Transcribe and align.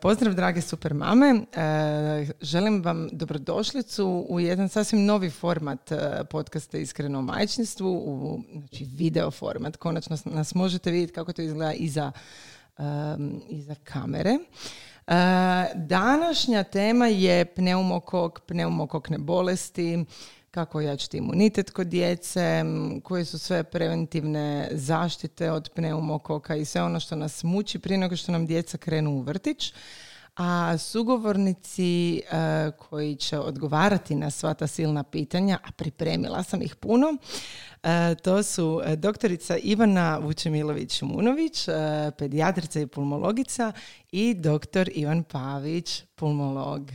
Pozdrav 0.00 0.34
drage 0.34 0.60
super 0.60 0.94
mame, 0.94 1.40
E, 1.56 2.26
želim 2.40 2.82
vam 2.84 3.08
dobrodošlicu 3.12 4.26
u 4.28 4.40
jedan 4.40 4.68
sasvim 4.68 5.04
novi 5.04 5.30
format 5.30 5.92
e, 5.92 6.24
podcasta 6.30 6.78
Iskreno 6.78 7.18
o 7.18 7.22
majčinstvu, 7.22 7.90
u 7.90 8.40
znači, 8.52 8.84
video 8.84 9.30
format. 9.30 9.76
Konačno 9.76 10.16
nas 10.24 10.54
možete 10.54 10.90
vidjeti 10.90 11.12
kako 11.12 11.32
to 11.32 11.42
izgleda 11.42 11.72
iza, 11.72 12.12
um, 12.78 13.42
iza 13.48 13.74
kamere. 13.84 14.30
E, 14.30 14.38
današnja 15.74 16.64
tema 16.64 17.06
je 17.06 17.44
pneumokok, 17.44 18.40
pneumokokne 18.40 19.18
bolesti, 19.18 20.04
kako 20.52 20.78
ojačati 20.78 21.16
imunitet 21.16 21.70
kod 21.70 21.86
djece, 21.86 22.64
koje 23.02 23.24
su 23.24 23.38
sve 23.38 23.64
preventivne 23.64 24.68
zaštite 24.72 25.50
od 25.50 25.70
pneumokoka 25.74 26.56
i 26.56 26.64
sve 26.64 26.82
ono 26.82 27.00
što 27.00 27.16
nas 27.16 27.44
muči 27.44 27.78
prije 27.78 27.98
nego 27.98 28.16
što 28.16 28.32
nam 28.32 28.46
djeca 28.46 28.78
krenu 28.78 29.10
u 29.10 29.20
vrtić. 29.20 29.72
A 30.36 30.78
sugovornici 30.78 32.16
e, 32.18 32.22
koji 32.78 33.16
će 33.16 33.38
odgovarati 33.38 34.14
na 34.14 34.30
sva 34.30 34.54
ta 34.54 34.66
silna 34.66 35.02
pitanja, 35.02 35.58
a 35.64 35.72
pripremila 35.72 36.42
sam 36.42 36.62
ih 36.62 36.76
puno, 36.76 37.16
e, 37.82 38.14
to 38.14 38.42
su 38.42 38.80
e, 38.84 38.96
doktorica 38.96 39.56
Ivana 39.56 40.20
Vučemilović-Munović, 40.20 41.68
e, 41.68 42.10
pedijatrica 42.10 42.80
i 42.80 42.86
pulmologica 42.86 43.72
i 44.12 44.34
doktor 44.34 44.90
Ivan 44.94 45.22
Pavić, 45.22 46.02
pulmolog. 46.14 46.90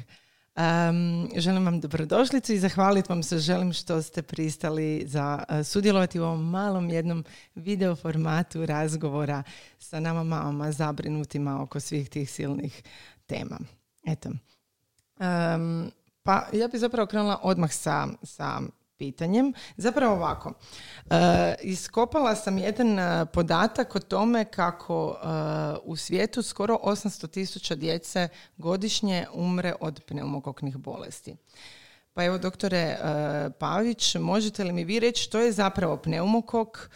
Um, 0.58 1.30
želim 1.36 1.66
vam 1.66 1.80
dobrodošlicu 1.80 2.54
i 2.54 2.60
zahvaliti 2.60 3.10
vam 3.10 3.24
se 3.24 3.40
želim 3.40 3.74
što 3.74 4.02
ste 4.02 4.22
pristali 4.22 5.04
za 5.08 5.44
uh, 5.50 5.66
sudjelovati 5.66 6.20
u 6.20 6.24
ovom 6.24 6.50
malom 6.50 6.90
jednom 6.90 7.26
video 7.56 7.96
formatu 7.96 8.66
razgovora 8.66 9.44
sa 9.80 10.00
nama 10.00 10.24
mamama 10.24 10.72
zabrinutima 10.72 11.62
oko 11.62 11.80
svih 11.80 12.10
tih 12.10 12.32
silnih 12.32 12.84
tema. 13.26 13.60
Eto. 14.08 14.30
Um, 14.30 15.92
pa 16.24 16.48
ja 16.54 16.68
bih 16.68 16.80
zapravo 16.80 17.08
krenula 17.08 17.40
odmah 17.44 17.74
sa, 17.74 18.08
sa 18.24 18.62
pitanjem. 18.98 19.53
Zapravo 19.78 20.16
ovako, 20.16 20.53
e, 21.09 21.56
iskopala 21.62 22.36
sam 22.36 22.58
jedan 22.58 23.00
e, 23.00 23.26
podatak 23.26 23.95
o 23.95 24.00
tome 24.00 24.45
kako 24.45 25.16
e, 25.16 25.28
u 25.84 25.95
svijetu 25.95 26.42
skoro 26.42 26.80
800 26.84 27.30
tisuća 27.30 27.76
djece 27.76 28.28
godišnje 28.58 29.26
umre 29.34 29.73
od 29.80 30.02
pneumokoknih 30.08 30.78
bolesti. 30.78 31.36
Pa 32.14 32.23
evo, 32.23 32.38
doktore 32.38 32.78
e, 32.78 32.98
Pavić, 33.59 34.16
možete 34.16 34.64
li 34.64 34.73
mi 34.73 34.84
vi 34.84 35.00
reći 35.00 35.23
što 35.23 35.39
je 35.39 35.52
zapravo 35.52 35.98
pneumokok? 35.98 36.89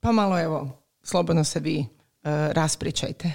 Pa 0.00 0.12
malo 0.12 0.40
evo, 0.40 0.82
slobodno 1.02 1.44
se 1.44 1.60
vi 1.60 1.86
raspričajte. 2.52 3.32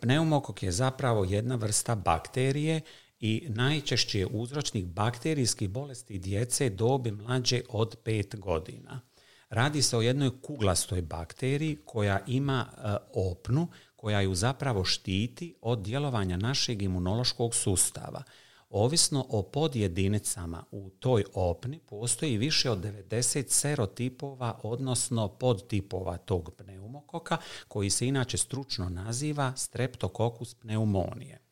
Pneumokok 0.00 0.62
je 0.62 0.72
zapravo 0.72 1.24
jedna 1.24 1.54
vrsta 1.54 1.94
bakterije 1.94 2.80
i 3.20 3.46
najčešći 3.48 4.18
je 4.18 4.26
uzročnik 4.26 4.86
bakterijskih 4.86 5.70
bolesti 5.70 6.18
djece 6.18 6.70
dobi 6.70 7.10
mlađe 7.10 7.60
od 7.68 7.96
5 8.04 8.38
godina. 8.38 9.00
Radi 9.48 9.82
se 9.82 9.96
o 9.96 10.00
jednoj 10.00 10.30
kuglastoj 10.42 11.02
bakteriji 11.02 11.78
koja 11.84 12.20
ima 12.26 12.66
e, 12.66 12.96
opnu 13.14 13.68
koja 13.96 14.20
ju 14.20 14.34
zapravo 14.34 14.84
štiti 14.84 15.54
od 15.60 15.82
djelovanja 15.82 16.36
našeg 16.36 16.82
imunološkog 16.82 17.54
sustava. 17.54 18.22
Ovisno 18.70 19.26
o 19.28 19.42
podjedinicama 19.42 20.64
u 20.70 20.90
toj 20.90 21.24
opni 21.34 21.78
postoji 21.78 22.38
više 22.38 22.70
od 22.70 22.78
90 22.78 23.44
serotipova, 23.48 24.60
odnosno 24.62 25.28
podtipova 25.28 26.16
tog 26.16 26.50
pneumokoka, 26.56 27.36
koji 27.68 27.90
se 27.90 28.08
inače 28.08 28.38
stručno 28.38 28.88
naziva 28.88 29.52
streptokokus 29.56 30.54
pneumonije. 30.54 31.49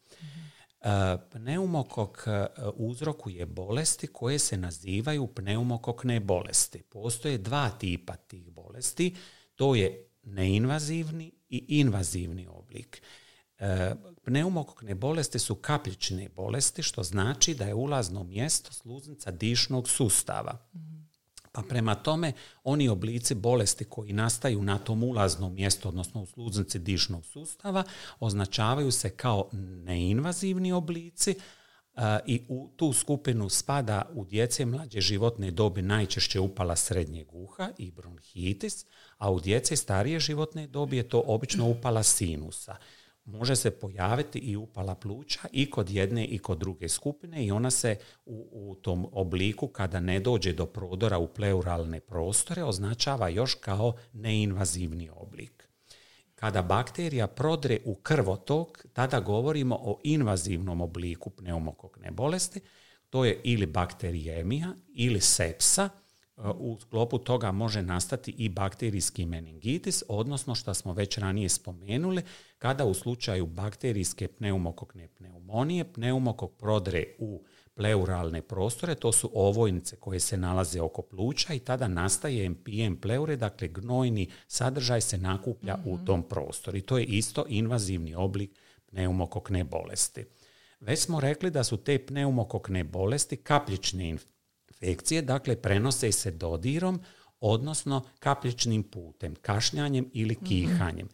E, 0.80 1.18
Pneumokok 1.30 2.24
e, 2.26 2.46
uzrokuje 2.74 3.46
bolesti 3.46 4.06
koje 4.06 4.38
se 4.38 4.56
nazivaju 4.56 5.26
pneumokokne 5.26 6.20
bolesti. 6.20 6.82
Postoje 6.82 7.38
dva 7.38 7.70
tipa 7.70 8.16
tih 8.16 8.50
bolesti, 8.50 9.16
to 9.54 9.74
je 9.74 10.08
neinvazivni 10.22 11.32
i 11.48 11.64
invazivni 11.68 12.46
oblik. 12.46 13.02
E, 13.58 13.94
Pneumokokne 14.24 14.94
bolesti 14.94 15.38
su 15.38 15.54
kapljične 15.54 16.28
bolesti, 16.28 16.82
što 16.82 17.02
znači 17.02 17.54
da 17.54 17.64
je 17.64 17.74
ulazno 17.74 18.24
mjesto 18.24 18.72
sluznica 18.72 19.30
dišnog 19.30 19.88
sustava. 19.88 20.68
Pa 21.52 21.62
prema 21.62 21.94
tome, 21.94 22.32
oni 22.64 22.88
oblici 22.88 23.34
bolesti 23.34 23.84
koji 23.84 24.12
nastaju 24.12 24.62
na 24.62 24.78
tom 24.78 25.02
ulaznom 25.02 25.54
mjestu, 25.54 25.88
odnosno 25.88 26.22
u 26.22 26.26
sluznici 26.26 26.78
dišnog 26.78 27.26
sustava, 27.26 27.84
označavaju 28.20 28.90
se 28.90 29.10
kao 29.10 29.48
neinvazivni 29.84 30.72
oblici 30.72 31.34
a, 31.94 32.18
i 32.26 32.42
u 32.48 32.70
tu 32.76 32.92
skupinu 32.92 33.48
spada 33.48 34.02
u 34.14 34.24
djece 34.24 34.64
mlađe 34.64 35.00
životne 35.00 35.50
dobi 35.50 35.82
najčešće 35.82 36.40
upala 36.40 36.76
srednjeg 36.76 37.34
uha 37.34 37.70
i 37.78 37.90
bronhitis, 37.90 38.86
a 39.18 39.30
u 39.30 39.40
djece 39.40 39.76
starije 39.76 40.20
životne 40.20 40.66
dobi 40.66 40.96
je 40.96 41.08
to 41.08 41.22
obično 41.26 41.66
upala 41.66 42.02
sinusa 42.02 42.76
može 43.28 43.56
se 43.56 43.70
pojaviti 43.70 44.38
i 44.38 44.56
upala 44.56 44.94
pluća 44.94 45.40
i 45.52 45.70
kod 45.70 45.90
jedne 45.90 46.24
i 46.24 46.38
kod 46.38 46.58
druge 46.58 46.88
skupine 46.88 47.44
i 47.44 47.50
ona 47.50 47.70
se 47.70 47.96
u, 48.26 48.48
u 48.52 48.74
tom 48.74 49.08
obliku 49.12 49.68
kada 49.68 50.00
ne 50.00 50.20
dođe 50.20 50.52
do 50.52 50.66
prodora 50.66 51.18
u 51.18 51.28
pleuralne 51.28 52.00
prostore 52.00 52.64
označava 52.64 53.28
još 53.28 53.54
kao 53.54 53.92
neinvazivni 54.12 55.10
oblik. 55.16 55.68
Kada 56.34 56.62
bakterija 56.62 57.26
prodre 57.26 57.78
u 57.84 57.94
krvotok, 57.94 58.86
tada 58.92 59.20
govorimo 59.20 59.78
o 59.80 60.00
invazivnom 60.04 60.80
obliku 60.80 61.30
pneumokokne 61.30 62.10
bolesti, 62.10 62.60
to 63.10 63.24
je 63.24 63.40
ili 63.44 63.66
bakterijemija 63.66 64.74
ili 64.94 65.20
sepsa, 65.20 65.88
u 66.58 66.76
sklopu 66.80 67.18
toga 67.18 67.52
može 67.52 67.82
nastati 67.82 68.34
i 68.38 68.48
bakterijski 68.48 69.26
meningitis, 69.26 70.02
odnosno 70.08 70.54
što 70.54 70.74
smo 70.74 70.92
već 70.92 71.18
ranije 71.18 71.48
spomenuli, 71.48 72.22
kada 72.58 72.84
u 72.84 72.94
slučaju 72.94 73.46
bakterijske 73.46 74.28
pneumokokne 74.28 75.08
pneumonije 75.08 75.92
pneumokok 75.92 76.52
prodre 76.52 77.04
u 77.18 77.44
pleuralne 77.74 78.42
prostore, 78.42 78.94
to 78.94 79.12
su 79.12 79.30
ovojnice 79.34 79.96
koje 79.96 80.20
se 80.20 80.36
nalaze 80.36 80.80
oko 80.80 81.02
pluća 81.02 81.54
i 81.54 81.58
tada 81.58 81.88
nastaje 81.88 82.48
MPM 82.48 82.94
pleure, 83.00 83.36
dakle 83.36 83.68
gnojni 83.68 84.30
sadržaj 84.46 85.00
se 85.00 85.18
nakuplja 85.18 85.78
u 85.84 85.98
tom 85.98 86.22
prostoru 86.22 86.76
i 86.76 86.82
to 86.82 86.98
je 86.98 87.04
isto 87.04 87.44
invazivni 87.48 88.14
oblik 88.14 88.50
pneumokokne 88.86 89.64
bolesti. 89.64 90.24
Već 90.80 90.98
smo 90.98 91.20
rekli 91.20 91.50
da 91.50 91.64
su 91.64 91.76
te 91.76 92.06
pneumokokne 92.06 92.84
bolesti 92.84 93.36
kapljične 93.36 94.16
infekcije, 94.80 95.22
dakle 95.22 95.56
prenose 95.56 96.12
se 96.12 96.30
dodirom, 96.30 97.00
odnosno 97.40 98.02
kapljičnim 98.18 98.82
putem, 98.82 99.34
kašljanjem 99.34 100.10
ili 100.12 100.34
kihanjem. 100.34 101.08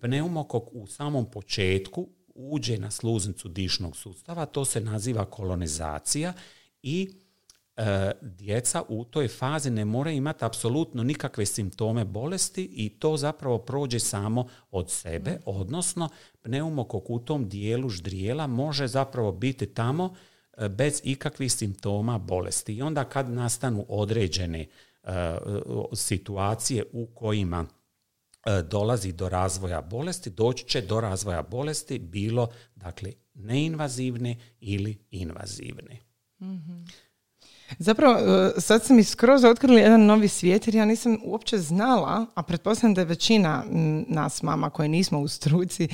Pneumokok 0.00 0.64
u 0.72 0.86
samom 0.86 1.30
početku 1.30 2.08
uđe 2.34 2.78
na 2.78 2.90
sluznicu 2.90 3.48
dišnog 3.48 3.96
sustava, 3.96 4.46
to 4.46 4.64
se 4.64 4.80
naziva 4.80 5.24
kolonizacija 5.24 6.32
i 6.82 7.10
e, 7.76 8.10
djeca 8.22 8.82
u 8.88 9.04
toj 9.04 9.28
fazi 9.28 9.70
ne 9.70 9.84
moraju 9.84 10.16
imati 10.16 10.44
apsolutno 10.44 11.02
nikakve 11.02 11.46
simptome 11.46 12.04
bolesti 12.04 12.70
i 12.72 12.88
to 12.98 13.16
zapravo 13.16 13.58
prođe 13.58 14.00
samo 14.00 14.48
od 14.70 14.90
sebe, 14.90 15.38
odnosno 15.44 16.08
pneumokok 16.42 17.10
u 17.10 17.18
tom 17.18 17.48
dijelu 17.48 17.88
ždrijela 17.88 18.46
može 18.46 18.86
zapravo 18.86 19.32
biti 19.32 19.66
tamo 19.66 20.14
bez 20.70 21.00
ikakvih 21.04 21.52
simptoma 21.52 22.18
bolesti. 22.18 22.74
I 22.74 22.82
onda 22.82 23.04
kad 23.04 23.30
nastanu 23.30 23.86
određene 23.88 24.60
e, 24.60 24.68
situacije 25.92 26.84
u 26.92 27.06
kojima 27.06 27.66
e, 28.46 28.62
dolazi 28.62 29.12
do 29.12 29.28
razvoja 29.28 29.80
bolesti, 29.80 30.30
doći 30.30 30.64
će 30.64 30.80
do 30.80 31.00
razvoja 31.00 31.42
bolesti 31.42 31.98
bilo 31.98 32.48
dakle 32.74 33.12
neinvazivne 33.34 34.36
ili 34.60 34.98
invazivne. 35.10 35.98
Zapravo, 37.78 38.18
e, 38.18 38.60
sad 38.60 38.84
sam 38.84 38.96
mi 38.96 39.04
skroz 39.04 39.44
otkrili 39.44 39.80
jedan 39.80 40.06
novi 40.06 40.28
svijet 40.28 40.66
jer 40.66 40.74
ja 40.74 40.84
nisam 40.84 41.18
uopće 41.24 41.58
znala, 41.58 42.26
a 42.34 42.42
pretpostavljam 42.42 42.94
da 42.94 43.00
je 43.00 43.04
većina 43.04 43.64
nas 44.08 44.42
mama 44.42 44.70
koje 44.70 44.88
nismo 44.88 45.20
u 45.20 45.28
struci, 45.28 45.88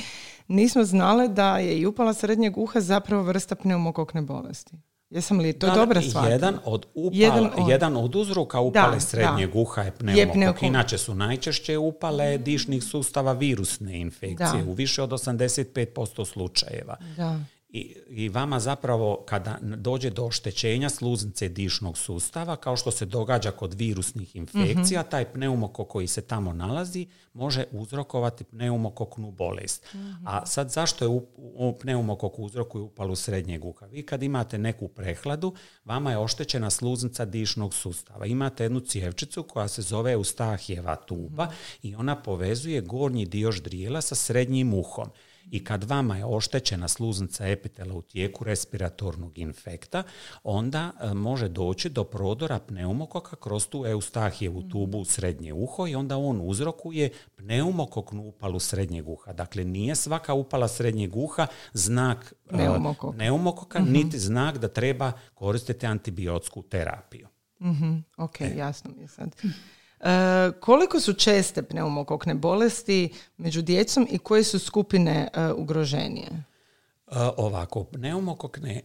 nismo 0.48 0.84
znale 0.84 1.28
da 1.28 1.58
je 1.58 1.78
i 1.78 1.86
upala 1.86 2.14
srednjeg 2.14 2.58
uha 2.58 2.80
zapravo 2.80 3.22
vrsta 3.22 3.54
pneumokokne 3.54 4.22
bolesti. 4.22 4.76
Jesam 5.10 5.38
li 5.38 5.52
to 5.52 5.74
dobra 5.74 6.02
stvar? 6.02 6.30
Jedan 6.30 6.58
od, 6.64 6.86
upala, 6.94 7.50
jedan, 7.68 7.96
od... 7.96 8.16
uzroka 8.16 8.60
upale 8.60 9.00
srednjeg 9.00 9.56
uha 9.56 9.82
je 9.82 9.90
pneumokok. 9.90 10.62
Inače 10.62 10.98
su 10.98 11.14
najčešće 11.14 11.78
upale 11.78 12.38
dišnih 12.38 12.84
sustava 12.84 13.32
virusne 13.32 14.00
infekcije 14.00 14.64
u 14.66 14.72
više 14.72 15.02
od 15.02 15.10
85% 15.10 16.24
slučajeva. 16.24 16.96
Da 17.16 17.40
i, 17.72 17.96
i 18.08 18.28
vama 18.28 18.60
zapravo 18.60 19.24
kada 19.26 19.58
dođe 19.62 20.10
do 20.10 20.24
oštećenja 20.24 20.90
sluznice 20.90 21.48
dišnog 21.48 21.98
sustava, 21.98 22.56
kao 22.56 22.76
što 22.76 22.90
se 22.90 23.06
događa 23.06 23.50
kod 23.50 23.74
virusnih 23.74 24.36
infekcija, 24.36 25.00
mhm. 25.00 25.10
taj 25.10 25.32
pneumokok 25.32 25.88
koji 25.88 26.06
se 26.06 26.22
tamo 26.22 26.52
nalazi 26.52 27.06
može 27.32 27.64
uzrokovati 27.72 28.44
pneumokoknu 28.44 29.30
bolest. 29.30 29.94
Mhm. 29.94 30.26
A 30.26 30.46
sad 30.46 30.70
zašto 30.70 31.04
je 31.04 31.08
u, 31.08 31.26
u 31.36 31.78
pneumokok 31.78 32.38
uzrokuje 32.38 32.82
upalu 32.82 33.16
srednjeg 33.16 33.64
uha? 33.64 33.86
Vi 33.86 34.06
kad 34.06 34.22
imate 34.22 34.58
neku 34.58 34.88
prehladu, 34.88 35.54
vama 35.84 36.10
je 36.10 36.18
oštećena 36.18 36.70
sluznica 36.70 37.24
dišnog 37.24 37.74
sustava. 37.74 38.26
Imate 38.26 38.62
jednu 38.62 38.80
cijevčicu 38.80 39.42
koja 39.42 39.68
se 39.68 39.82
zove 39.82 40.12
Eustahijeva 40.12 40.96
tuba 40.96 41.44
mhm. 41.44 41.54
i 41.82 41.94
ona 41.94 42.22
povezuje 42.22 42.80
gornji 42.80 43.26
dio 43.26 43.52
ždrijela 43.52 44.00
sa 44.00 44.14
srednjim 44.14 44.74
uhom 44.74 45.10
i 45.50 45.64
kad 45.64 45.84
vama 45.84 46.16
je 46.16 46.24
oštećena 46.24 46.88
sluznica 46.88 47.48
epitela 47.48 47.94
u 47.94 48.02
tijeku 48.02 48.44
respiratornog 48.44 49.38
infekta, 49.38 50.02
onda 50.44 50.92
e, 51.00 51.14
može 51.14 51.48
doći 51.48 51.88
do 51.88 52.04
prodora 52.04 52.58
pneumokoka 52.58 53.36
kroz 53.36 53.66
tu 53.66 53.86
eustahijevu 53.86 54.62
tubu 54.62 54.98
u 54.98 55.04
srednje 55.04 55.52
uho 55.52 55.86
i 55.86 55.94
onda 55.94 56.18
on 56.18 56.40
uzrokuje 56.42 57.10
pneumokoknu 57.36 58.22
upalu 58.22 58.58
srednjeg 58.58 59.08
uha. 59.08 59.32
Dakle, 59.32 59.64
nije 59.64 59.96
svaka 59.96 60.34
upala 60.34 60.68
srednjeg 60.68 61.16
uha 61.16 61.46
znak 61.72 62.34
e, 62.50 62.68
pneumokoka, 63.12 63.80
mhm. 63.80 63.92
niti 63.92 64.18
znak 64.18 64.58
da 64.58 64.68
treba 64.68 65.12
koristiti 65.34 65.86
antibiotsku 65.86 66.62
terapiju. 66.62 67.28
mm 67.60 68.04
Ok, 68.16 68.40
e. 68.40 68.54
jasno 68.56 68.90
mi 68.96 69.02
je 69.02 69.08
sad. 69.08 69.36
E, 70.00 70.50
koliko 70.60 71.00
su 71.00 71.12
česte 71.12 71.62
pneumokokne 71.62 72.34
bolesti 72.34 73.08
među 73.36 73.62
djecom 73.62 74.06
i 74.10 74.18
koje 74.18 74.44
su 74.44 74.58
skupine 74.58 75.28
e, 75.34 75.52
ugroženije? 75.52 76.26
E, 76.26 76.42
ovako, 77.36 77.84
pneumokokne 77.84 78.82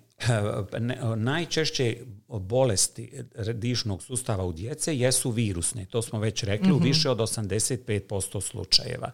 najčešće 1.16 1.98
bolesti 2.28 3.24
dišnog 3.54 4.04
sustava 4.04 4.46
u 4.46 4.54
djece 4.54 4.98
jesu 4.98 5.32
virusne. 5.32 5.86
To 5.86 6.02
smo 6.02 6.20
već 6.20 6.44
rekli 6.44 6.72
u 6.72 6.76
mhm. 6.76 6.84
više 6.84 7.10
od 7.10 7.18
85% 7.18 8.42
slučajeva. 8.42 9.12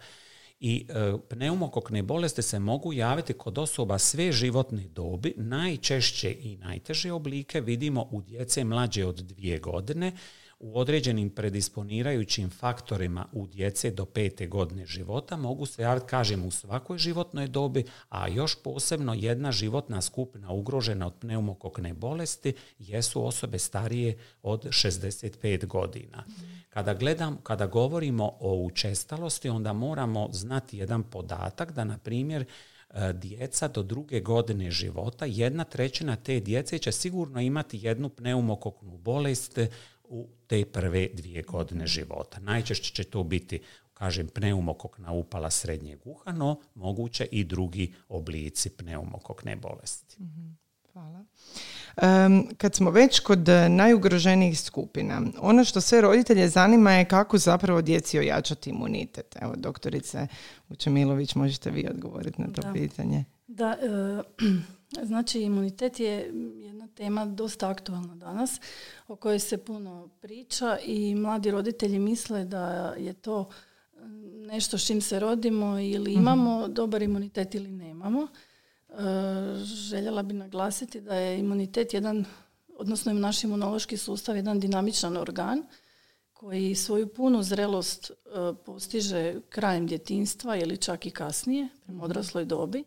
I 0.60 0.88
pneumokokne 1.30 2.04
bolesti 2.04 2.42
se 2.42 2.60
mogu 2.60 2.94
javiti 2.94 3.34
kod 3.34 3.58
osoba 3.58 3.98
sve 3.98 4.32
životne 4.32 4.88
dobi. 4.88 5.34
Najčešće 5.38 6.32
i 6.32 6.58
najteže 6.58 7.12
oblike 7.12 7.62
vidimo 7.62 8.08
u 8.12 8.22
djece 8.22 8.64
mlađe 8.64 9.06
od 9.06 9.16
dvije 9.16 9.60
godine 9.60 10.12
u 10.62 10.80
određenim 10.80 11.30
predisponirajućim 11.30 12.50
faktorima 12.50 13.26
u 13.32 13.48
djece 13.48 13.92
do 13.92 14.06
pete 14.06 14.48
godine 14.48 14.86
života 14.86 15.38
mogu 15.38 15.66
se 15.66 15.82
javiti, 15.82 16.08
kažem, 16.08 16.46
u 16.46 16.52
svakoj 16.52 16.98
životnoj 16.98 17.48
dobi, 17.48 17.86
a 18.10 18.28
još 18.28 18.64
posebno 18.64 19.14
jedna 19.14 19.52
životna 19.52 20.02
skupina 20.02 20.52
ugrožena 20.52 21.08
od 21.08 21.14
pneumokokne 21.14 21.94
bolesti 21.94 22.54
jesu 22.80 23.26
osobe 23.26 23.60
starije 23.60 24.18
od 24.44 24.66
65 24.66 25.66
godina. 25.66 26.24
Kada, 26.70 26.94
gledam, 26.94 27.38
kada 27.44 27.66
govorimo 27.66 28.38
o 28.40 28.56
učestalosti, 28.56 29.50
onda 29.50 29.74
moramo 29.74 30.30
znati 30.32 30.78
jedan 30.78 31.04
podatak 31.04 31.72
da, 31.72 31.84
na 31.84 31.98
primjer, 31.98 32.46
e, 32.90 33.14
djeca 33.14 33.68
do 33.68 33.84
druge 33.84 34.20
godine 34.20 34.72
života, 34.72 35.26
jedna 35.26 35.64
trećina 35.64 36.16
te 36.16 36.40
djece 36.40 36.78
će 36.78 36.92
sigurno 36.92 37.42
imati 37.42 37.80
jednu 37.82 38.10
pneumokoknu 38.10 38.98
bolest 38.98 39.60
u 40.12 40.28
te 40.48 40.66
prve 40.66 41.08
dvije 41.14 41.42
godine 41.42 41.88
života. 41.88 42.40
Najčešće 42.40 42.94
će 42.94 43.04
to 43.04 43.24
biti 43.24 43.60
kažem, 44.02 44.28
pneumokokna 44.28 45.12
upala 45.12 45.50
srednjeg 45.50 46.00
uha, 46.06 46.32
no 46.32 46.60
moguće 46.76 47.28
i 47.32 47.44
drugi 47.44 47.94
oblici 48.10 48.70
pneumokokne 48.70 49.56
bolesti. 49.56 50.24
Mhm, 50.24 50.50
hvala. 50.94 51.24
kad 52.58 52.76
smo 52.76 52.92
već 52.92 53.20
kod 53.20 53.48
najugroženijih 53.70 54.60
skupina, 54.60 55.22
ono 55.40 55.64
što 55.64 55.82
sve 55.82 56.02
roditelje 56.02 56.48
zanima 56.48 56.92
je 56.92 57.06
kako 57.06 57.38
zapravo 57.38 57.82
djeci 57.82 58.20
ojačati 58.20 58.70
imunitet. 58.70 59.38
Evo, 59.42 59.54
doktorice 59.56 60.28
Učemilović, 60.70 61.36
možete 61.36 61.72
vi 61.72 61.88
odgovoriti 61.90 62.42
na 62.42 62.48
to 62.48 62.62
pitanje. 62.74 63.26
Da, 63.48 63.78
e, 63.82 64.24
Znači, 65.04 65.42
imunitet 65.42 66.00
je 66.00 66.32
jedna 66.56 66.88
tema 66.88 67.26
dosta 67.26 67.70
aktualna 67.70 68.16
danas, 68.16 68.60
o 69.08 69.16
kojoj 69.16 69.40
se 69.40 69.58
puno 69.58 70.10
priča 70.22 70.78
i 70.86 71.16
mladi 71.16 71.52
roditelji 71.52 72.00
misle 72.00 72.46
da 72.46 72.94
je 72.98 73.14
to 73.14 73.50
nešto 74.48 74.78
s 74.78 74.86
čim 74.86 75.02
se 75.02 75.20
rodimo 75.20 75.80
ili 75.80 76.12
mhm. 76.12 76.22
imamo 76.22 76.68
dobar 76.68 77.02
imunitet 77.02 77.56
ili 77.56 77.72
nemamo. 77.72 78.28
E, 78.90 78.94
željela 79.64 80.24
bi 80.24 80.34
naglasiti 80.34 81.02
da 81.02 81.16
je 81.16 81.40
imunitet 81.40 81.94
jedan, 81.94 82.26
odnosno 82.78 83.14
naš 83.14 83.44
imunološki 83.44 83.98
sustav, 83.98 84.36
jedan 84.36 84.60
dinamičan 84.60 85.18
organ 85.18 85.64
koji 86.34 86.76
svoju 86.76 87.08
punu 87.08 87.44
zrelost 87.44 88.12
e, 88.12 88.14
postiže 88.66 89.42
krajem 89.50 89.88
djetinstva 89.88 90.56
ili 90.56 90.78
čak 90.78 91.06
i 91.06 91.12
kasnije, 91.12 91.70
prema 91.84 91.98
mhm. 91.98 92.06
odrasloj 92.06 92.46
dobi. 92.46 92.84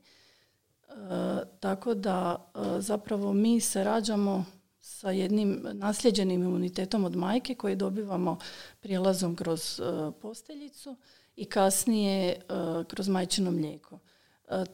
E, 0.94 1.42
tako 1.60 1.94
da 1.94 2.50
e, 2.54 2.80
zapravo 2.80 3.32
mi 3.32 3.60
se 3.60 3.84
rađamo 3.84 4.44
sa 4.80 5.10
jednim 5.10 5.66
nasljeđenim 5.72 6.42
imunitetom 6.42 7.04
od 7.04 7.16
majke 7.16 7.54
koji 7.54 7.76
dobivamo 7.76 8.38
prijelazom 8.80 9.36
kroz 9.36 9.80
e, 9.80 9.82
posteljicu 10.20 10.96
i 11.36 11.44
kasnije 11.44 12.40
kroz 12.88 13.08
majčino 13.08 13.50
mlijeko. 13.50 13.98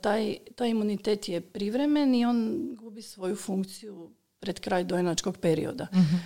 Taj, 0.00 0.36
taj 0.54 0.68
imunitet 0.68 1.28
je 1.28 1.40
privremen 1.40 2.14
i 2.14 2.24
on 2.24 2.68
gubi 2.74 3.02
svoju 3.02 3.36
funkciju 3.36 4.10
pred 4.40 4.60
kraj 4.60 4.84
dojenačkog 4.84 5.36
perioda. 5.36 5.86
Mhm. 5.92 6.16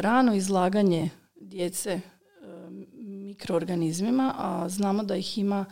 Rano 0.00 0.34
izlaganje 0.34 1.10
djece 1.40 2.00
mikroorganizmima, 2.92 4.34
a 4.38 4.68
znamo 4.68 5.02
da 5.02 5.16
ih 5.16 5.38
ima 5.38 5.64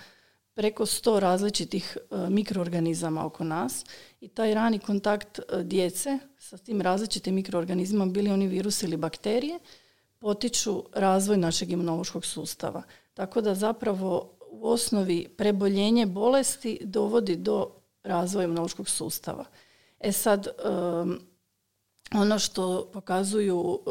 preko 0.57 0.87
sto 0.87 1.21
različitih 1.21 1.97
e, 1.97 2.17
mikroorganizama 2.31 3.27
oko 3.27 3.45
nas 3.45 3.85
i 4.21 4.29
taj 4.29 4.55
rani 4.55 4.79
kontakt 4.79 5.39
e, 5.39 5.63
djece 5.63 6.19
sa 6.39 6.59
tim 6.59 6.81
različitim 6.81 7.35
mikroorganizmima, 7.35 8.07
bili 8.07 8.31
oni 8.31 8.47
virus 8.47 8.83
ili 8.83 8.97
bakterije, 8.97 9.59
potiču 10.19 10.85
razvoj 10.93 11.37
našeg 11.37 11.73
imunološkog 11.73 12.25
sustava. 12.25 12.83
Tako 13.15 13.41
da 13.41 13.55
zapravo 13.55 14.39
u 14.51 14.69
osnovi 14.69 15.29
preboljenje 15.37 16.07
bolesti 16.07 16.79
dovodi 16.85 17.37
do 17.37 17.71
razvoja 18.03 18.45
imunološkog 18.45 18.89
sustava. 18.89 19.45
E 20.01 20.13
sad, 20.13 20.49
ono 22.15 22.39
što 22.39 22.91
pokazuju 22.93 23.79
e, 23.79 23.91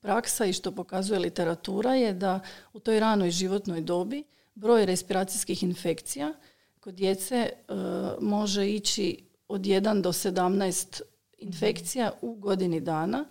praksa 0.00 0.44
i 0.44 0.52
što 0.52 0.72
pokazuje 0.72 1.18
literatura 1.18 1.94
je 1.94 2.12
da 2.12 2.40
u 2.72 2.78
toj 2.78 3.00
ranoj 3.00 3.30
životnoj 3.30 3.80
dobi 3.80 4.24
broj 4.54 4.86
respiracijskih 4.86 5.62
infekcija 5.62 6.34
kod 6.80 6.94
djece 6.94 7.36
e, 7.36 7.52
može 8.20 8.70
ići 8.70 9.24
od 9.48 9.60
1 9.60 10.00
do 10.00 10.12
17 10.12 11.02
infekcija 11.38 12.12
u 12.20 12.34
godini 12.34 12.80
dana 12.80 13.24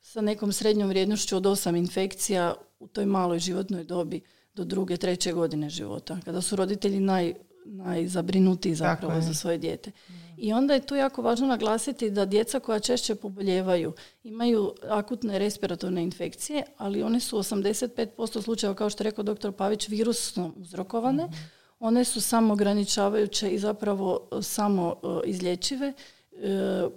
sa 0.00 0.20
nekom 0.20 0.52
srednjom 0.52 0.88
vrijednošću 0.88 1.36
od 1.36 1.42
8 1.42 1.78
infekcija 1.78 2.54
u 2.80 2.86
toj 2.86 3.06
maloj 3.06 3.38
životnoj 3.38 3.84
dobi 3.84 4.20
do 4.54 4.64
druge, 4.64 4.96
treće 4.96 5.32
godine 5.32 5.70
života, 5.70 6.18
kada 6.24 6.40
su 6.40 6.56
roditelji 6.56 7.00
naj, 7.00 7.34
najzabrinutiji 7.70 8.74
zapravo 8.74 9.20
za 9.20 9.34
svoje 9.34 9.58
dijete. 9.58 9.90
I 10.36 10.52
onda 10.52 10.74
je 10.74 10.86
tu 10.86 10.94
jako 10.94 11.22
važno 11.22 11.46
naglasiti 11.46 12.10
da 12.10 12.24
djeca 12.24 12.60
koja 12.60 12.80
češće 12.80 13.14
poboljevaju 13.14 13.92
imaju 14.22 14.74
akutne 14.88 15.38
respiratorne 15.38 16.02
infekcije, 16.02 16.62
ali 16.76 17.02
one 17.02 17.20
su 17.20 17.38
85% 17.38 18.42
slučajeva, 18.42 18.74
kao 18.74 18.90
što 18.90 19.04
je 19.04 19.10
rekao 19.10 19.24
dr. 19.24 19.52
Pavić, 19.52 19.88
virusno 19.88 20.52
uzrokovane. 20.56 21.24
Mhm. 21.24 21.34
One 21.80 22.04
su 22.04 22.20
samo 22.20 22.52
ograničavajuće 22.52 23.50
i 23.50 23.58
zapravo 23.58 24.28
e, 24.32 24.42
samo 24.42 24.96
e, 25.02 25.28
izlječive, 25.28 25.92
e, 26.32 26.88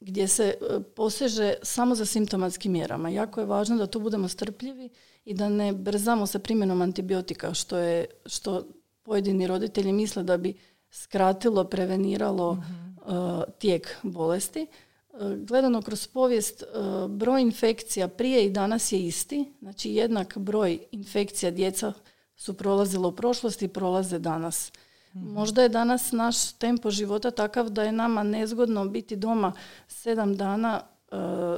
gdje 0.00 0.28
se 0.28 0.54
poseže 0.96 1.54
samo 1.62 1.94
za 1.94 2.04
simptomatskim 2.04 2.72
mjerama. 2.72 3.08
Jako 3.08 3.40
je 3.40 3.46
važno 3.46 3.76
da 3.76 3.86
tu 3.86 4.00
budemo 4.00 4.28
strpljivi 4.28 4.88
i 5.24 5.34
da 5.34 5.48
ne 5.48 5.72
brzamo 5.72 6.26
sa 6.26 6.38
primjenom 6.38 6.82
antibiotika, 6.82 7.54
što 7.54 7.78
je 7.78 8.06
što 8.26 8.64
pojedini 9.10 9.46
roditelji 9.46 9.92
misle 9.92 10.22
da 10.22 10.36
bi 10.36 10.54
skratilo, 10.90 11.64
preveniralo 11.64 12.54
mhm. 12.54 12.90
Uh, 13.00 13.42
tijek 13.58 13.96
bolesti. 14.02 14.66
Uh, 15.12 15.32
gledano 15.32 15.82
kroz 15.82 16.06
povijest, 16.06 16.62
uh, 16.62 17.10
broj 17.10 17.42
infekcija 17.42 18.08
prije 18.08 18.44
i 18.44 18.50
danas 18.50 18.92
je 18.92 19.06
isti. 19.06 19.52
Znači 19.60 19.90
jednak 19.90 20.38
broj 20.38 20.78
infekcija 20.92 21.50
djeca 21.50 21.92
su 22.36 22.54
prolazila 22.54 23.08
u 23.08 23.16
prošlosti 23.16 23.64
i 23.64 23.68
prolaze 23.68 24.18
danas. 24.18 24.72
Možda 25.12 25.62
je 25.62 25.68
danas 25.68 26.12
naš 26.12 26.52
tempo 26.52 26.90
života 26.90 27.30
takav 27.30 27.68
da 27.70 27.82
je 27.82 27.92
nama 27.92 28.22
nezgodno 28.22 28.84
biti 28.84 29.16
doma 29.16 29.52
sedam 29.88 30.36
dana 30.36 30.82